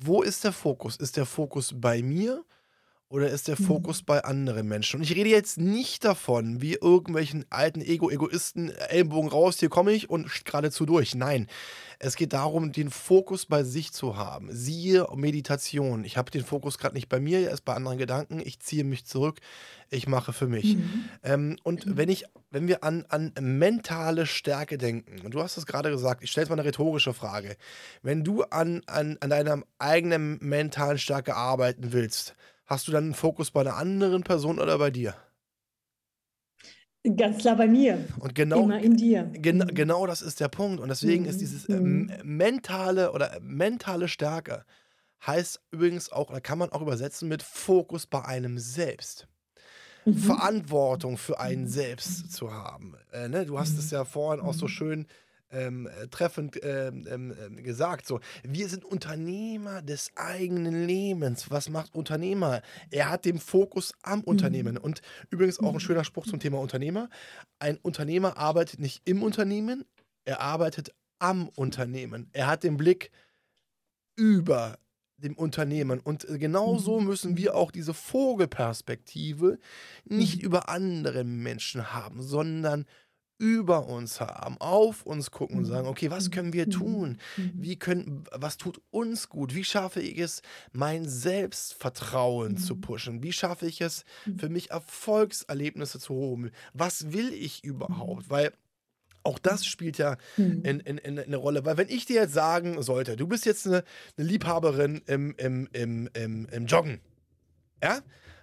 [0.00, 0.94] Wo ist der Fokus?
[0.96, 2.44] Ist der Fokus bei mir
[3.10, 4.06] oder ist der Fokus mhm.
[4.06, 4.98] bei anderen Menschen?
[4.98, 10.08] Und ich rede jetzt nicht davon, wie irgendwelchen alten Ego-Egoisten, Ellenbogen raus, hier komme ich
[10.08, 11.16] und geradezu durch.
[11.16, 11.48] Nein,
[11.98, 14.48] es geht darum, den Fokus bei sich zu haben.
[14.52, 16.04] Siehe Meditation.
[16.04, 18.40] Ich habe den Fokus gerade nicht bei mir, er ist bei anderen Gedanken.
[18.40, 19.40] Ich ziehe mich zurück,
[19.90, 20.76] ich mache für mich.
[20.76, 21.04] Mhm.
[21.24, 21.96] Ähm, und mhm.
[21.96, 26.22] wenn ich, wenn wir an, an mentale Stärke denken, und du hast es gerade gesagt,
[26.22, 27.56] ich stelle jetzt mal eine rhetorische Frage.
[28.02, 32.36] Wenn du an, an, an deiner eigenen mentalen Stärke arbeiten willst,
[32.70, 35.16] Hast du dann einen Fokus bei einer anderen Person oder bei dir?
[37.16, 38.06] Ganz klar bei mir.
[38.20, 39.24] Und genau, Immer in dir.
[39.24, 39.74] Gen mhm.
[39.74, 40.78] Genau das ist der Punkt.
[40.78, 41.30] Und deswegen mhm.
[41.30, 42.12] ist dieses äh, mhm.
[42.22, 44.64] mentale oder mentale Stärke
[45.26, 49.26] heißt übrigens auch, oder kann man auch übersetzen mit Fokus bei einem selbst.
[50.04, 50.14] Mhm.
[50.14, 52.94] Verantwortung für einen selbst zu haben.
[53.12, 53.46] Äh, ne?
[53.46, 53.96] Du hast es mhm.
[53.96, 54.70] ja vorhin auch so mhm.
[54.70, 55.06] schön
[55.50, 58.06] ähm, äh, treffend ähm, ähm, ähm, gesagt.
[58.06, 61.50] So, wir sind Unternehmer des eigenen Lebens.
[61.50, 62.62] Was macht Unternehmer?
[62.90, 64.74] Er hat den Fokus am Unternehmen.
[64.74, 64.80] Mhm.
[64.80, 65.80] Und übrigens auch ein mhm.
[65.80, 67.08] schöner Spruch zum Thema Unternehmer.
[67.58, 69.84] Ein Unternehmer arbeitet nicht im Unternehmen,
[70.24, 72.28] er arbeitet am Unternehmen.
[72.32, 73.10] Er hat den Blick
[74.16, 74.78] über
[75.16, 76.00] dem Unternehmen.
[76.00, 77.06] Und genauso mhm.
[77.06, 79.58] müssen wir auch diese Vogelperspektive
[80.04, 82.90] nicht über andere Menschen haben, sondern über
[83.40, 85.90] über uns haben, auf uns gucken und sagen, mhm.
[85.90, 86.70] okay, was können wir mhm.
[86.70, 87.18] tun?
[87.36, 87.52] Mhm.
[87.54, 89.54] Wie können, was tut uns gut?
[89.54, 93.22] Wie schaffe ich es, mein Selbstvertrauen zu pushen?
[93.22, 94.04] Wie schaffe ich es,
[94.36, 96.50] für mich Erfolgserlebnisse zu holen?
[96.74, 98.28] Was will ich überhaupt?
[98.28, 98.52] Weil
[99.22, 101.64] auch das spielt ja in, in, in eine Rolle.
[101.64, 103.84] Weil wenn ich dir jetzt sagen sollte, du bist jetzt eine,
[104.16, 107.00] eine Liebhaberin im, im, im, im, im Joggen,
[107.82, 108.00] ja?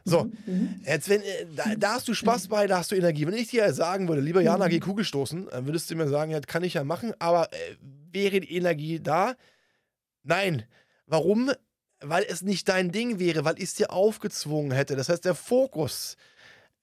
[0.10, 3.28] So, mhm, jetzt wenn, äh, da, da, hast du Spaß bei, da hast du Energie.
[3.28, 4.70] Wenn ich dir sagen würde, lieber Jana, mhm.
[4.70, 7.76] geh Kugel stoßen, dann würdest du mir sagen, ja, kann ich ja machen, aber äh,
[8.14, 9.36] wäre die Energie da?
[10.24, 10.64] Nein.
[11.08, 11.52] Warum?
[12.00, 14.96] Weil es nicht dein Ding wäre, weil ich es dir aufgezwungen hätte.
[14.96, 16.16] Das heißt, der Fokus,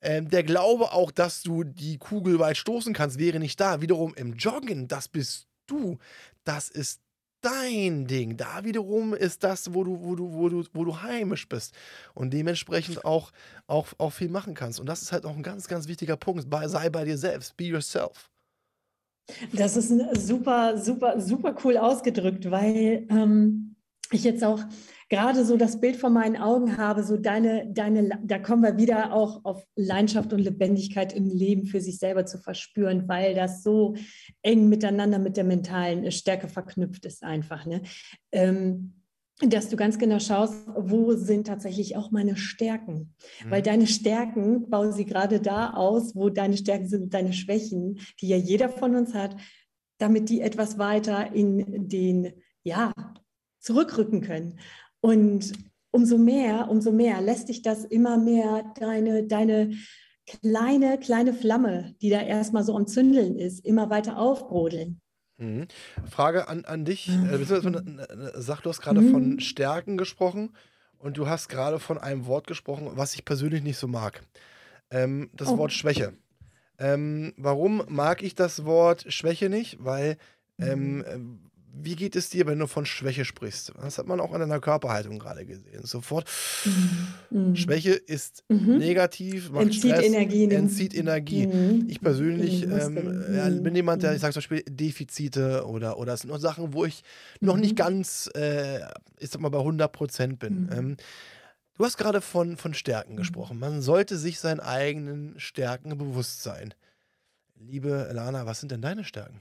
[0.00, 3.80] äh, der Glaube auch, dass du die Kugel weit stoßen kannst, wäre nicht da.
[3.80, 5.98] Wiederum im Joggen, das bist du.
[6.44, 7.00] Das ist
[7.44, 8.36] dein Ding.
[8.36, 11.74] Da wiederum ist das, wo du, wo du, wo du, wo du heimisch bist
[12.14, 13.32] und dementsprechend auch,
[13.66, 14.80] auch, auch viel machen kannst.
[14.80, 16.46] Und das ist halt auch ein ganz, ganz wichtiger Punkt.
[16.66, 17.56] Sei bei dir selbst.
[17.56, 18.30] Be yourself.
[19.52, 19.88] Das ist
[20.26, 23.73] super, super, super cool ausgedrückt, weil ähm,
[24.12, 24.60] ich jetzt auch
[25.08, 29.12] gerade so das Bild vor meinen Augen habe, so deine, deine, da kommen wir wieder
[29.12, 33.94] auch auf Leidenschaft und Lebendigkeit im Leben für sich selber zu verspüren, weil das so
[34.42, 37.66] eng miteinander mit der mentalen Stärke verknüpft ist einfach.
[37.66, 37.82] Ne?
[38.32, 38.94] Ähm,
[39.40, 43.14] dass du ganz genau schaust, wo sind tatsächlich auch meine Stärken.
[43.44, 43.50] Mhm.
[43.50, 48.28] Weil deine Stärken, bauen sie gerade da aus, wo deine Stärken sind, deine Schwächen, die
[48.28, 49.36] ja jeder von uns hat,
[49.98, 52.32] damit die etwas weiter in den,
[52.62, 52.92] ja,
[53.64, 54.58] zurückrücken können.
[55.00, 55.52] Und
[55.90, 59.74] umso mehr, umso mehr lässt dich das immer mehr deine, deine
[60.26, 65.00] kleine, kleine Flamme, die da erstmal so am Zündeln ist, immer weiter aufbrodeln.
[65.38, 65.66] Mhm.
[66.08, 67.08] Frage an, an dich.
[67.08, 67.44] Äh,
[68.34, 69.10] sag, du hast gerade mhm.
[69.10, 70.50] von Stärken gesprochen
[70.98, 74.22] und du hast gerade von einem Wort gesprochen, was ich persönlich nicht so mag.
[74.90, 75.58] Ähm, das oh.
[75.58, 76.12] Wort Schwäche.
[76.78, 79.78] Ähm, warum mag ich das Wort Schwäche nicht?
[79.84, 80.16] Weil
[80.58, 81.04] mhm.
[81.06, 81.40] ähm,
[81.76, 83.72] wie geht es dir, wenn du von Schwäche sprichst?
[83.80, 85.84] Das hat man auch an deiner Körperhaltung gerade gesehen.
[85.84, 86.30] Sofort,
[87.30, 87.56] mhm.
[87.56, 88.78] Schwäche ist mhm.
[88.78, 90.44] negativ, macht entzieht Stress, Energie.
[90.50, 91.46] Entzieht Energie.
[91.46, 91.86] Mhm.
[91.88, 96.20] Ich persönlich ähm, ja, bin jemand, der, ich sage zum Beispiel, Defizite oder, oder es
[96.20, 97.02] sind noch Sachen, wo ich
[97.40, 97.76] noch nicht mhm.
[97.76, 98.80] ganz, äh,
[99.18, 100.64] ich sag mal, bei 100 Prozent bin.
[100.64, 100.72] Mhm.
[100.72, 100.96] Ähm,
[101.76, 103.18] du hast gerade von, von Stärken mhm.
[103.18, 103.58] gesprochen.
[103.58, 106.72] Man sollte sich seinen eigenen Stärken bewusst sein.
[107.58, 109.40] Liebe Lana, was sind denn deine Stärken?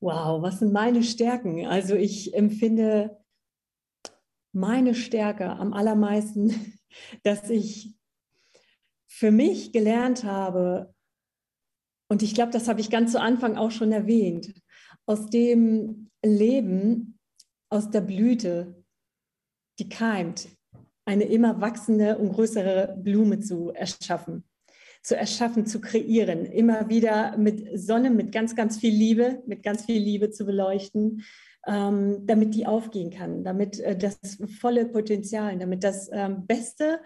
[0.00, 1.66] Wow, was sind meine Stärken?
[1.66, 3.18] Also ich empfinde
[4.52, 6.78] meine Stärke am allermeisten,
[7.24, 7.96] dass ich
[9.08, 10.94] für mich gelernt habe,
[12.10, 14.54] und ich glaube, das habe ich ganz zu Anfang auch schon erwähnt,
[15.04, 17.18] aus dem Leben,
[17.70, 18.82] aus der Blüte,
[19.78, 20.48] die keimt,
[21.04, 24.47] eine immer wachsende und größere Blume zu erschaffen
[25.08, 29.86] zu erschaffen, zu kreieren, immer wieder mit Sonne, mit ganz, ganz viel Liebe, mit ganz
[29.86, 31.24] viel Liebe zu beleuchten,
[31.66, 34.18] ähm, damit die aufgehen kann, damit äh, das
[34.60, 37.00] volle Potenzial, damit das ähm, Beste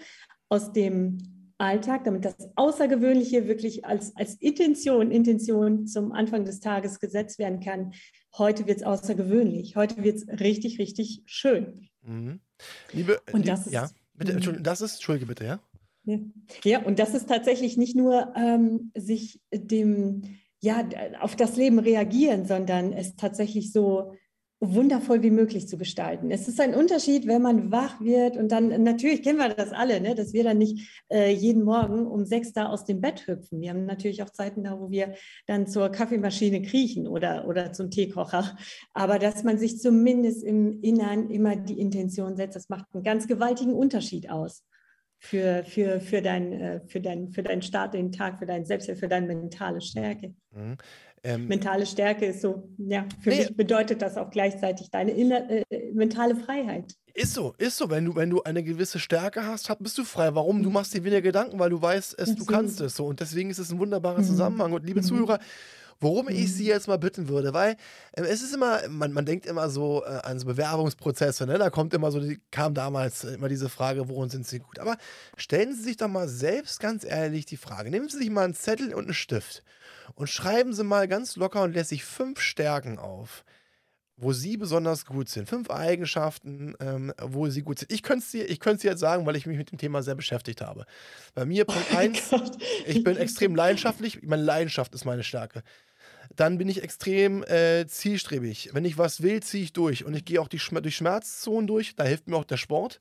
[0.48, 6.98] aus dem Alltag, damit das Außergewöhnliche wirklich als, als Intention, Intention zum Anfang des Tages
[6.98, 7.92] gesetzt werden kann.
[8.36, 11.88] Heute wird es außergewöhnlich, heute wird es richtig, richtig schön.
[12.04, 12.40] Mhm.
[12.90, 15.60] Liebe, und das lieb, ist, ja, bitte, Entschuldigung, das ist, Entschuldige bitte, ja?
[16.64, 20.22] Ja, und das ist tatsächlich nicht nur ähm, sich dem,
[20.60, 20.84] ja,
[21.20, 24.12] auf das Leben reagieren, sondern es tatsächlich so,
[24.62, 26.30] wundervoll wie möglich zu gestalten.
[26.30, 30.00] Es ist ein Unterschied, wenn man wach wird und dann, natürlich kennen wir das alle,
[30.00, 33.60] ne, dass wir dann nicht äh, jeden Morgen um sechs da aus dem Bett hüpfen.
[33.60, 35.14] Wir haben natürlich auch Zeiten da, wo wir
[35.46, 38.56] dann zur Kaffeemaschine kriechen oder, oder zum Teekocher.
[38.94, 43.26] Aber dass man sich zumindest im Innern immer die Intention setzt, das macht einen ganz
[43.26, 44.62] gewaltigen Unterschied aus
[45.22, 48.64] für, für, für, dein, äh, für, dein, für deinen Start in den Tag, für dein
[48.64, 50.34] Selbst, für deine mentale Stärke.
[50.50, 50.76] Mhm.
[51.22, 55.48] Ähm, mentale Stärke ist so, ja, für nee, mich bedeutet das auch gleichzeitig deine inner,
[55.48, 55.62] äh,
[55.94, 56.96] mentale Freiheit.
[57.14, 57.88] Ist so, ist so.
[57.88, 60.34] Wenn du, wenn du eine gewisse Stärke hast, bist du frei.
[60.34, 60.60] Warum?
[60.60, 60.74] Du mhm.
[60.74, 63.06] machst dir weniger Gedanken, weil du weißt, es, du kannst es so.
[63.06, 64.24] Und deswegen ist es ein wunderbarer mhm.
[64.24, 64.72] Zusammenhang.
[64.72, 65.04] Und liebe mhm.
[65.04, 65.38] Zuhörer,
[66.02, 66.32] worum mhm.
[66.32, 67.76] ich Sie jetzt mal bitten würde, weil
[68.12, 71.58] äh, es ist immer, man, man denkt immer so äh, an so Bewerbungsprozesse, ne?
[71.58, 74.78] da kommt immer so, die, kam damals immer diese Frage, worin sind Sie gut?
[74.78, 74.96] Aber
[75.36, 78.54] stellen Sie sich doch mal selbst ganz ehrlich die Frage, nehmen Sie sich mal einen
[78.54, 79.62] Zettel und einen Stift
[80.14, 83.44] und schreiben Sie mal ganz locker und lässig fünf Stärken auf,
[84.16, 85.48] wo Sie besonders gut sind.
[85.48, 87.92] Fünf Eigenschaften, ähm, wo Sie gut sind.
[87.92, 90.86] Ich könnte es ich jetzt sagen, weil ich mich mit dem Thema sehr beschäftigt habe.
[91.34, 92.30] Bei mir, Punkt oh eins,
[92.86, 94.22] ich bin extrem leidenschaftlich.
[94.22, 95.62] Meine Leidenschaft ist meine Stärke.
[96.36, 98.70] Dann bin ich extrem äh, zielstrebig.
[98.72, 100.04] Wenn ich was will, ziehe ich durch.
[100.04, 101.94] Und ich gehe auch die Schmer durch Schmerzzonen durch.
[101.96, 103.00] Da hilft mir auch der Sport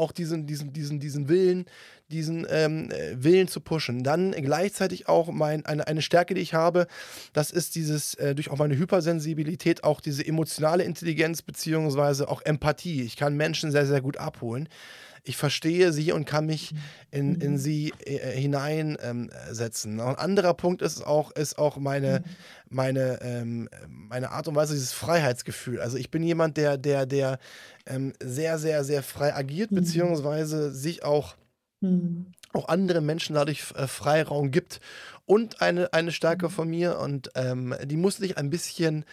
[0.00, 1.66] auch diesen, diesen, diesen, diesen Willen,
[2.10, 4.02] diesen ähm, äh, Willen zu pushen.
[4.02, 6.86] Dann gleichzeitig auch mein, eine, eine Stärke, die ich habe,
[7.32, 13.02] das ist dieses, äh, durch auch meine Hypersensibilität, auch diese emotionale Intelligenz beziehungsweise auch Empathie.
[13.02, 14.68] Ich kann Menschen sehr, sehr gut abholen
[15.24, 16.74] ich verstehe sie und kann mich
[17.10, 17.56] in, in mhm.
[17.58, 19.94] sie äh, hineinsetzen.
[19.94, 22.24] Ähm, ein anderer Punkt ist auch, ist auch meine, mhm.
[22.68, 25.80] meine, ähm, meine Art und Weise, dieses Freiheitsgefühl.
[25.80, 27.38] Also ich bin jemand, der, der, der
[27.86, 29.76] ähm, sehr, sehr, sehr frei agiert, mhm.
[29.76, 31.36] beziehungsweise sich auch
[31.80, 32.32] mhm.
[32.52, 34.80] auch anderen Menschen dadurch äh, Freiraum gibt
[35.26, 36.52] und eine, eine Stärke mhm.
[36.52, 39.04] von mir und ähm, die musste ich ein bisschen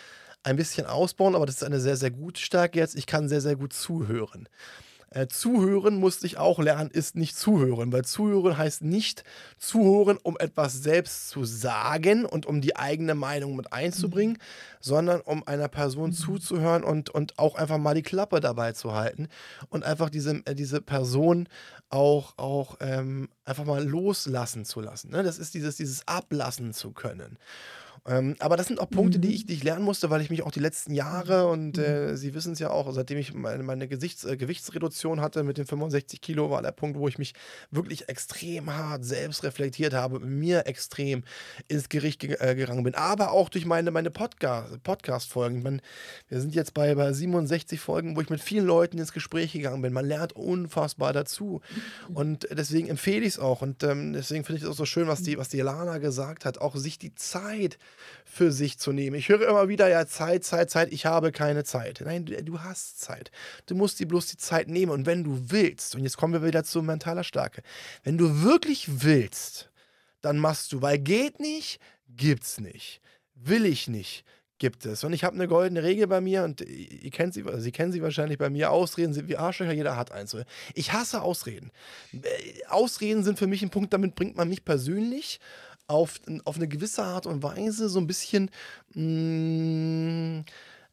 [0.43, 2.95] ein bisschen ausbauen, aber das ist eine sehr, sehr gute Stärke jetzt.
[2.95, 4.47] Ich kann sehr, sehr gut zuhören.
[5.09, 9.23] Äh, zuhören musste ich auch lernen, ist nicht zuhören, weil zuhören heißt nicht
[9.57, 14.77] zuhören, um etwas selbst zu sagen und um die eigene Meinung mit einzubringen, mhm.
[14.81, 16.13] sondern um einer Person mhm.
[16.13, 19.29] zuzuhören und, und auch einfach mal die Klappe dabei zu halten
[19.69, 21.47] und einfach diese, äh, diese Person
[21.89, 25.11] auch, auch ähm, einfach mal loslassen zu lassen.
[25.11, 25.23] Ne?
[25.23, 27.37] Das ist dieses, dieses Ablassen zu können.
[28.07, 29.23] Ähm, aber das sind auch Punkte, mhm.
[29.23, 31.83] die, ich, die ich lernen musste, weil ich mich auch die letzten Jahre und mhm.
[31.83, 35.57] äh, Sie wissen es ja auch, seitdem ich meine, meine Gesichts-, äh, Gewichtsreduktion hatte mit
[35.57, 37.33] den 65 Kilo, war der Punkt, wo ich mich
[37.69, 41.23] wirklich extrem hart selbst reflektiert habe, mir extrem
[41.67, 42.95] ins Gericht ge äh, gegangen bin.
[42.95, 44.81] Aber auch durch meine, meine Podcast-Folgen.
[44.83, 45.37] Podcast
[46.29, 49.81] wir sind jetzt bei, bei 67 Folgen, wo ich mit vielen Leuten ins Gespräch gegangen
[49.81, 49.93] bin.
[49.93, 51.61] Man lernt unfassbar dazu.
[52.07, 52.15] Mhm.
[52.15, 53.61] Und deswegen empfehle ich es auch.
[53.61, 56.45] Und ähm, deswegen finde ich es auch so schön, was die, was die Lana gesagt
[56.45, 57.77] hat, auch sich die Zeit
[58.25, 59.15] für sich zu nehmen.
[59.15, 62.01] Ich höre immer wieder, ja, Zeit, Zeit, Zeit, ich habe keine Zeit.
[62.05, 63.31] Nein, du, hast Zeit.
[63.65, 64.91] Du musst dir bloß die Zeit nehmen.
[64.91, 67.61] Und wenn du willst, und jetzt kommen wir wieder zu mentaler Stärke,
[68.03, 69.71] wenn du wirklich willst,
[70.21, 71.79] dann machst du, weil geht nicht,
[72.09, 73.01] gibt's nicht.
[73.35, 74.23] Will ich nicht,
[74.57, 75.03] gibt es.
[75.03, 78.01] Und ich habe eine goldene Regel bei mir und ihr kennt sie, Sie kennen sie
[78.01, 78.71] wahrscheinlich bei mir.
[78.71, 80.35] Ausreden sind wie Arschlöcher, jeder hat eins.
[80.73, 81.71] Ich hasse Ausreden.
[82.13, 85.39] Äh, Ausreden sind für mich ein Punkt, damit bringt man mich persönlich
[85.87, 88.51] auf, auf eine gewisse Art und Weise so ein bisschen
[88.93, 90.45] mh, mm,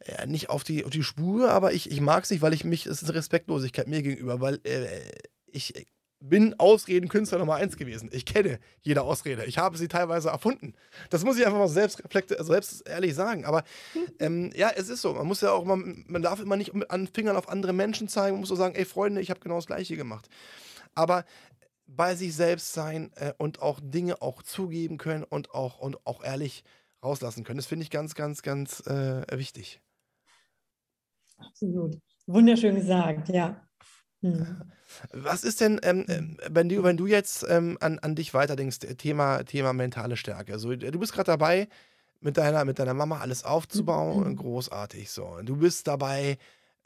[0.06, 2.64] ja, nicht auf die, auf die Spur, aber ich, ich mag es nicht, weil ich
[2.64, 5.00] mich, es ist Respektlosigkeit mir gegenüber, weil äh,
[5.46, 5.86] ich
[6.20, 8.08] bin Ausredenkünstler Nummer eins gewesen.
[8.12, 9.44] Ich kenne jede Ausrede.
[9.44, 10.74] Ich habe sie teilweise erfunden.
[11.10, 13.44] Das muss ich einfach mal selbst also selbst ehrlich sagen.
[13.44, 13.62] Aber
[14.18, 15.12] ähm, ja, es ist so.
[15.12, 18.32] Man muss ja auch immer, man darf immer nicht mit Fingern auf andere Menschen zeigen.
[18.32, 20.28] Man muss so sagen, ey Freunde, ich habe genau das Gleiche gemacht.
[20.94, 21.24] Aber
[21.86, 26.24] bei sich selbst sein äh, und auch Dinge auch zugeben können und auch, und auch
[26.24, 26.64] ehrlich
[27.02, 27.58] rauslassen können.
[27.58, 29.80] Das finde ich ganz, ganz, ganz äh, wichtig.
[31.38, 31.98] Absolut.
[32.26, 33.60] Wunderschön gesagt, ja.
[34.22, 34.62] Hm.
[35.12, 38.78] Was ist denn, ähm, ähm, wenn, du, wenn du jetzt ähm, an, an dich weiterdenkst,
[38.96, 40.52] Thema, Thema mentale Stärke?
[40.52, 41.68] Also, du bist gerade dabei,
[42.20, 44.36] mit deiner, mit deiner Mama alles aufzubauen, mhm.
[44.36, 45.40] großartig so.
[45.42, 46.38] Du bist dabei,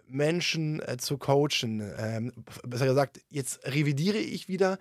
[0.09, 1.93] Menschen äh, zu coachen.
[1.99, 2.33] Ähm,
[2.67, 4.79] besser gesagt, jetzt revidiere ich wieder.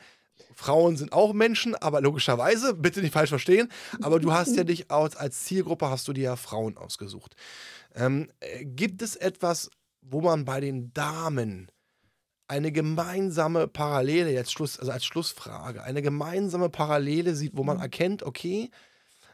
[0.53, 3.69] Frauen sind auch Menschen, aber logischerweise, bitte nicht falsch verstehen,
[4.01, 7.35] aber du hast ja dich als, als Zielgruppe, hast du dir ja Frauen ausgesucht.
[7.95, 9.69] Ähm, äh, gibt es etwas,
[10.01, 11.71] wo man bei den Damen
[12.47, 17.83] eine gemeinsame Parallele, jetzt Schluss, also als Schlussfrage, eine gemeinsame Parallele sieht, wo man mhm.
[17.83, 18.69] erkennt, okay,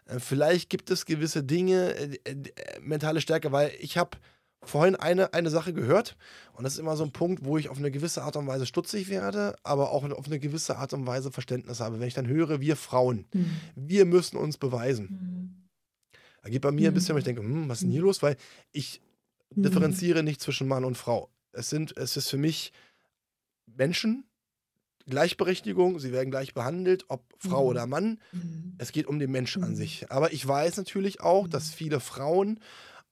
[0.06, 2.36] äh, vielleicht gibt es gewisse Dinge, äh, äh,
[2.82, 4.18] mentale Stärke, weil ich habe
[4.66, 6.16] vorhin eine, eine Sache gehört
[6.54, 8.66] und das ist immer so ein Punkt, wo ich auf eine gewisse Art und Weise
[8.66, 12.00] stutzig werde, aber auch auf eine gewisse Art und Weise Verständnis habe.
[12.00, 13.56] Wenn ich dann höre, wir Frauen, mhm.
[13.76, 15.08] wir müssen uns beweisen.
[15.10, 15.64] Mhm.
[16.44, 18.22] Da geht bei mir ein bisschen, wo ich denke, hm, was ist denn hier los?
[18.22, 18.38] Weil
[18.72, 19.02] ich
[19.56, 19.64] mhm.
[19.64, 21.30] differenziere nicht zwischen Mann und Frau.
[21.54, 22.74] Es, sind, es ist für mich
[23.66, 24.26] Menschen,
[25.06, 27.70] Gleichberechtigung, sie werden gleich behandelt, ob Frau mhm.
[27.70, 28.20] oder Mann.
[28.32, 28.76] Mhm.
[28.78, 29.70] Es geht um den Menschen mhm.
[29.70, 30.12] an sich.
[30.12, 31.76] Aber ich weiß natürlich auch, dass mhm.
[31.76, 32.60] viele Frauen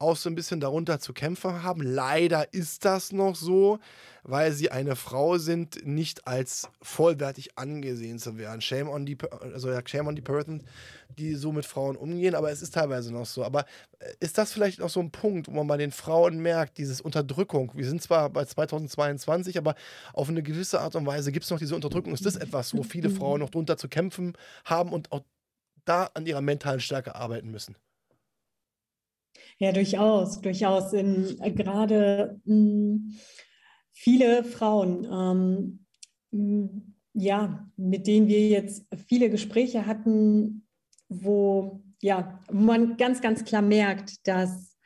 [0.02, 1.82] auch so ein bisschen darunter zu kämpfen haben.
[1.82, 3.80] Leider ist das noch so,
[4.24, 8.62] weil sie eine Frau sind, nicht als vollwertig angesehen zu werden.
[8.62, 10.64] Shame on die, also shame on die person,
[11.18, 13.44] die so mit Frauen umgehen, aber es ist teilweise noch so.
[13.44, 13.66] Aber
[14.00, 17.02] äh, ist das vielleicht noch so ein Punkt, wo man bei den Frauen merkt, diese
[17.04, 17.72] Unterdrückung?
[17.76, 19.76] Wir sind zwar bei 2022, aber
[20.14, 22.14] auf eine gewisse Art und Weise gibt es noch diese Unterdrückung.
[22.14, 24.34] Ist das etwas, wo viele Frauen noch drunter zu kämpfen
[24.66, 25.22] haben und auch
[25.86, 27.76] da an ihrer mentalen Stärke arbeiten müssen?
[29.62, 30.92] Ja, durchaus, durchaus.
[30.92, 33.14] In, äh, gerade mh, hm,
[33.92, 35.86] viele Frauen, ähm,
[36.32, 40.66] mh, hm, ja, mit denen wir jetzt viele Gespräche hatten,
[41.10, 44.78] wo ja, man ganz, ganz klar merkt, dass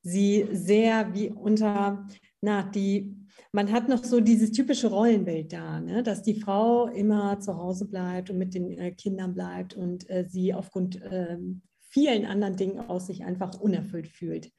[0.00, 2.08] sie sehr wie unter,
[2.40, 3.14] na, die,
[3.52, 6.02] man hat noch so dieses typische Rollenbild da, ne?
[6.02, 10.24] dass die Frau immer zu Hause bleibt und mit den äh, Kindern bleibt und äh,
[10.26, 11.60] sie aufgrund ähm,
[11.94, 14.50] vielen anderen Dingen aus sich einfach unerfüllt fühlt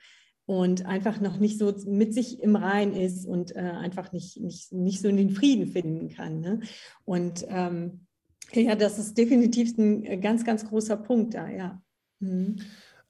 [0.46, 4.72] und einfach noch nicht so mit sich im Rein ist und äh, einfach nicht, nicht,
[4.72, 6.40] nicht so in den Frieden finden kann.
[6.40, 6.62] Ne?
[7.04, 8.06] Und ähm,
[8.54, 11.82] ja, das ist definitiv ein äh, ganz, ganz großer Punkt da, ja.
[12.20, 12.56] Mhm.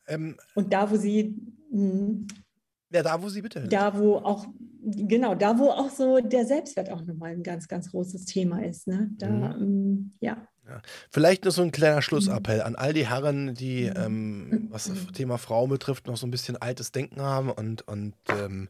[0.08, 1.36] Ähm, und da, wo sie.
[1.72, 2.26] Mh,
[2.92, 3.68] ja, da, wo sie bitte.
[3.68, 4.48] Da, wo auch,
[4.82, 8.88] genau, da, wo auch so der Selbstwert auch nochmal ein ganz, ganz großes Thema ist.
[8.88, 9.12] Ne?
[9.18, 9.92] Da, mhm.
[9.92, 10.48] mh, ja.
[10.68, 10.82] Ja.
[11.12, 15.38] Vielleicht noch so ein kleiner Schlussappell an all die Herren, die, ähm, was das Thema
[15.38, 18.70] Frau betrifft, noch so ein bisschen altes Denken haben und, und ähm,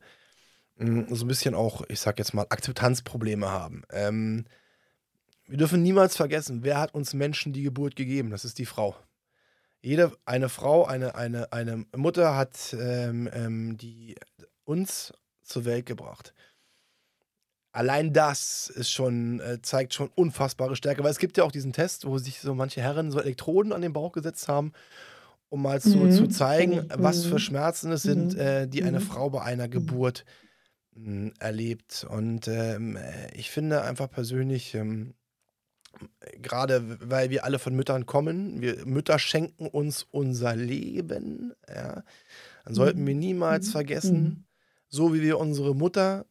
[0.77, 3.83] so ein bisschen auch, ich sag jetzt mal, Akzeptanzprobleme haben.
[3.91, 4.45] Ähm,
[5.47, 8.29] wir dürfen niemals vergessen, wer hat uns Menschen die Geburt gegeben?
[8.29, 8.95] Das ist die Frau.
[9.81, 14.15] Jede, eine Frau, eine, eine, eine Mutter hat ähm, ähm, die
[14.65, 16.33] uns zur Welt gebracht
[17.75, 21.73] allein das ist schon, äh, zeigt schon unfassbare Stärke, weil es gibt ja auch diesen
[21.73, 24.71] Test, wo sich so manche Herren so Elektroden an den Bauch gesetzt haben,
[25.49, 26.11] um mal so mhm.
[26.11, 27.39] zu zeigen, was für mhm.
[27.39, 28.39] Schmerzen es sind, mhm.
[28.39, 29.03] äh, die eine mhm.
[29.03, 30.25] Frau bei einer Geburt
[30.95, 32.07] mh, hm, erlebt.
[32.09, 35.13] Und ähm, äh, ich finde einfach persönlich, ähm,
[36.41, 42.03] gerade weil wir alle von Müttern kommen, wir Mütter schenken uns unser Leben, ja,
[42.63, 44.45] dann sollten wir niemals vergessen,
[44.87, 46.25] so wie wir unsere Mutter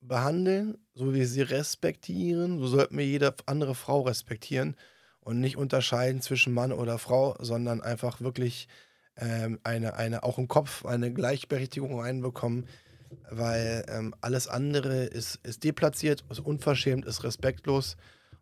[0.00, 4.76] behandeln, so wie wir sie respektieren, so sollten wir jede andere Frau respektieren
[5.20, 8.68] und nicht unterscheiden zwischen Mann oder Frau, sondern einfach wirklich
[9.16, 12.66] ähm, eine, eine, auch im Kopf eine Gleichberechtigung reinbekommen,
[13.30, 17.96] weil ähm, alles andere ist, ist deplatziert, ist unverschämt, ist respektlos.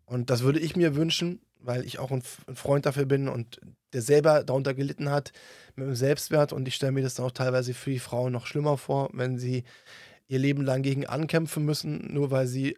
[0.05, 3.61] Und das würde ich mir wünschen, weil ich auch ein, ein Freund dafür bin und
[3.93, 5.33] der selber darunter gelitten hat
[5.75, 6.53] mit dem Selbstwert.
[6.53, 9.39] Und ich stelle mir das dann auch teilweise für die Frauen noch schlimmer vor, wenn
[9.39, 9.65] sie
[10.29, 12.77] ihr Leben lang gegen ankämpfen müssen, nur weil sie äh,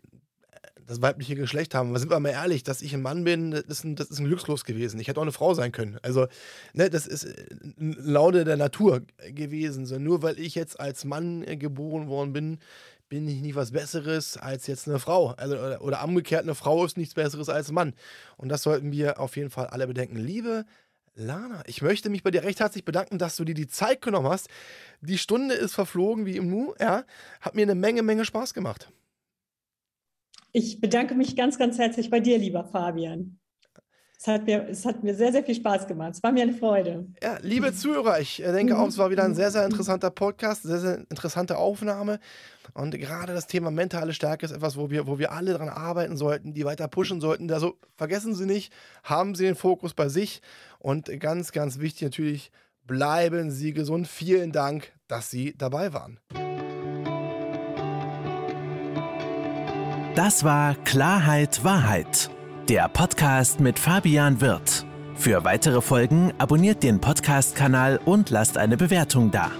[0.86, 1.90] das weibliche Geschlecht haben.
[1.90, 4.20] Aber sind wir mal ehrlich, dass ich ein Mann bin, das ist ein, das ist
[4.20, 4.98] ein Glückslos gewesen.
[5.00, 5.98] Ich hätte auch eine Frau sein können.
[6.02, 6.26] Also,
[6.72, 7.46] ne, das ist äh,
[7.76, 9.84] Laune der Natur gewesen.
[9.84, 12.58] So, nur weil ich jetzt als Mann äh, geboren worden bin,
[13.08, 15.32] bin ich nicht was Besseres als jetzt eine Frau.
[15.32, 17.94] Also, oder, oder umgekehrt, eine Frau ist nichts Besseres als ein Mann.
[18.36, 20.16] Und das sollten wir auf jeden Fall alle bedenken.
[20.16, 20.64] Liebe
[21.14, 24.28] Lana, ich möchte mich bei dir recht herzlich bedanken, dass du dir die Zeit genommen
[24.28, 24.48] hast.
[25.00, 26.74] Die Stunde ist verflogen wie im Nu.
[26.78, 27.04] Ja,
[27.40, 28.90] hat mir eine Menge, Menge Spaß gemacht.
[30.52, 33.39] Ich bedanke mich ganz, ganz herzlich bei dir, lieber Fabian.
[34.22, 36.12] Es hat, mir, es hat mir sehr, sehr viel Spaß gemacht.
[36.12, 37.06] Es war mir eine Freude.
[37.22, 40.62] Ja, liebe Zuhörer, ich äh, denke auch, es war wieder ein sehr, sehr interessanter Podcast,
[40.62, 42.20] sehr, sehr interessante Aufnahme.
[42.74, 46.18] Und gerade das Thema mentale Stärke ist etwas, wo wir, wo wir alle daran arbeiten
[46.18, 47.50] sollten, die weiter pushen sollten.
[47.50, 50.42] Also vergessen Sie nicht, haben Sie den Fokus bei sich.
[50.78, 52.52] Und ganz, ganz wichtig natürlich,
[52.86, 54.06] bleiben Sie gesund.
[54.06, 56.20] Vielen Dank, dass Sie dabei waren.
[60.14, 62.30] Das war Klarheit Wahrheit
[62.70, 64.86] der Podcast mit Fabian Wirth.
[65.16, 69.50] Für weitere Folgen abonniert den Podcast-Kanal und lasst eine Bewertung da.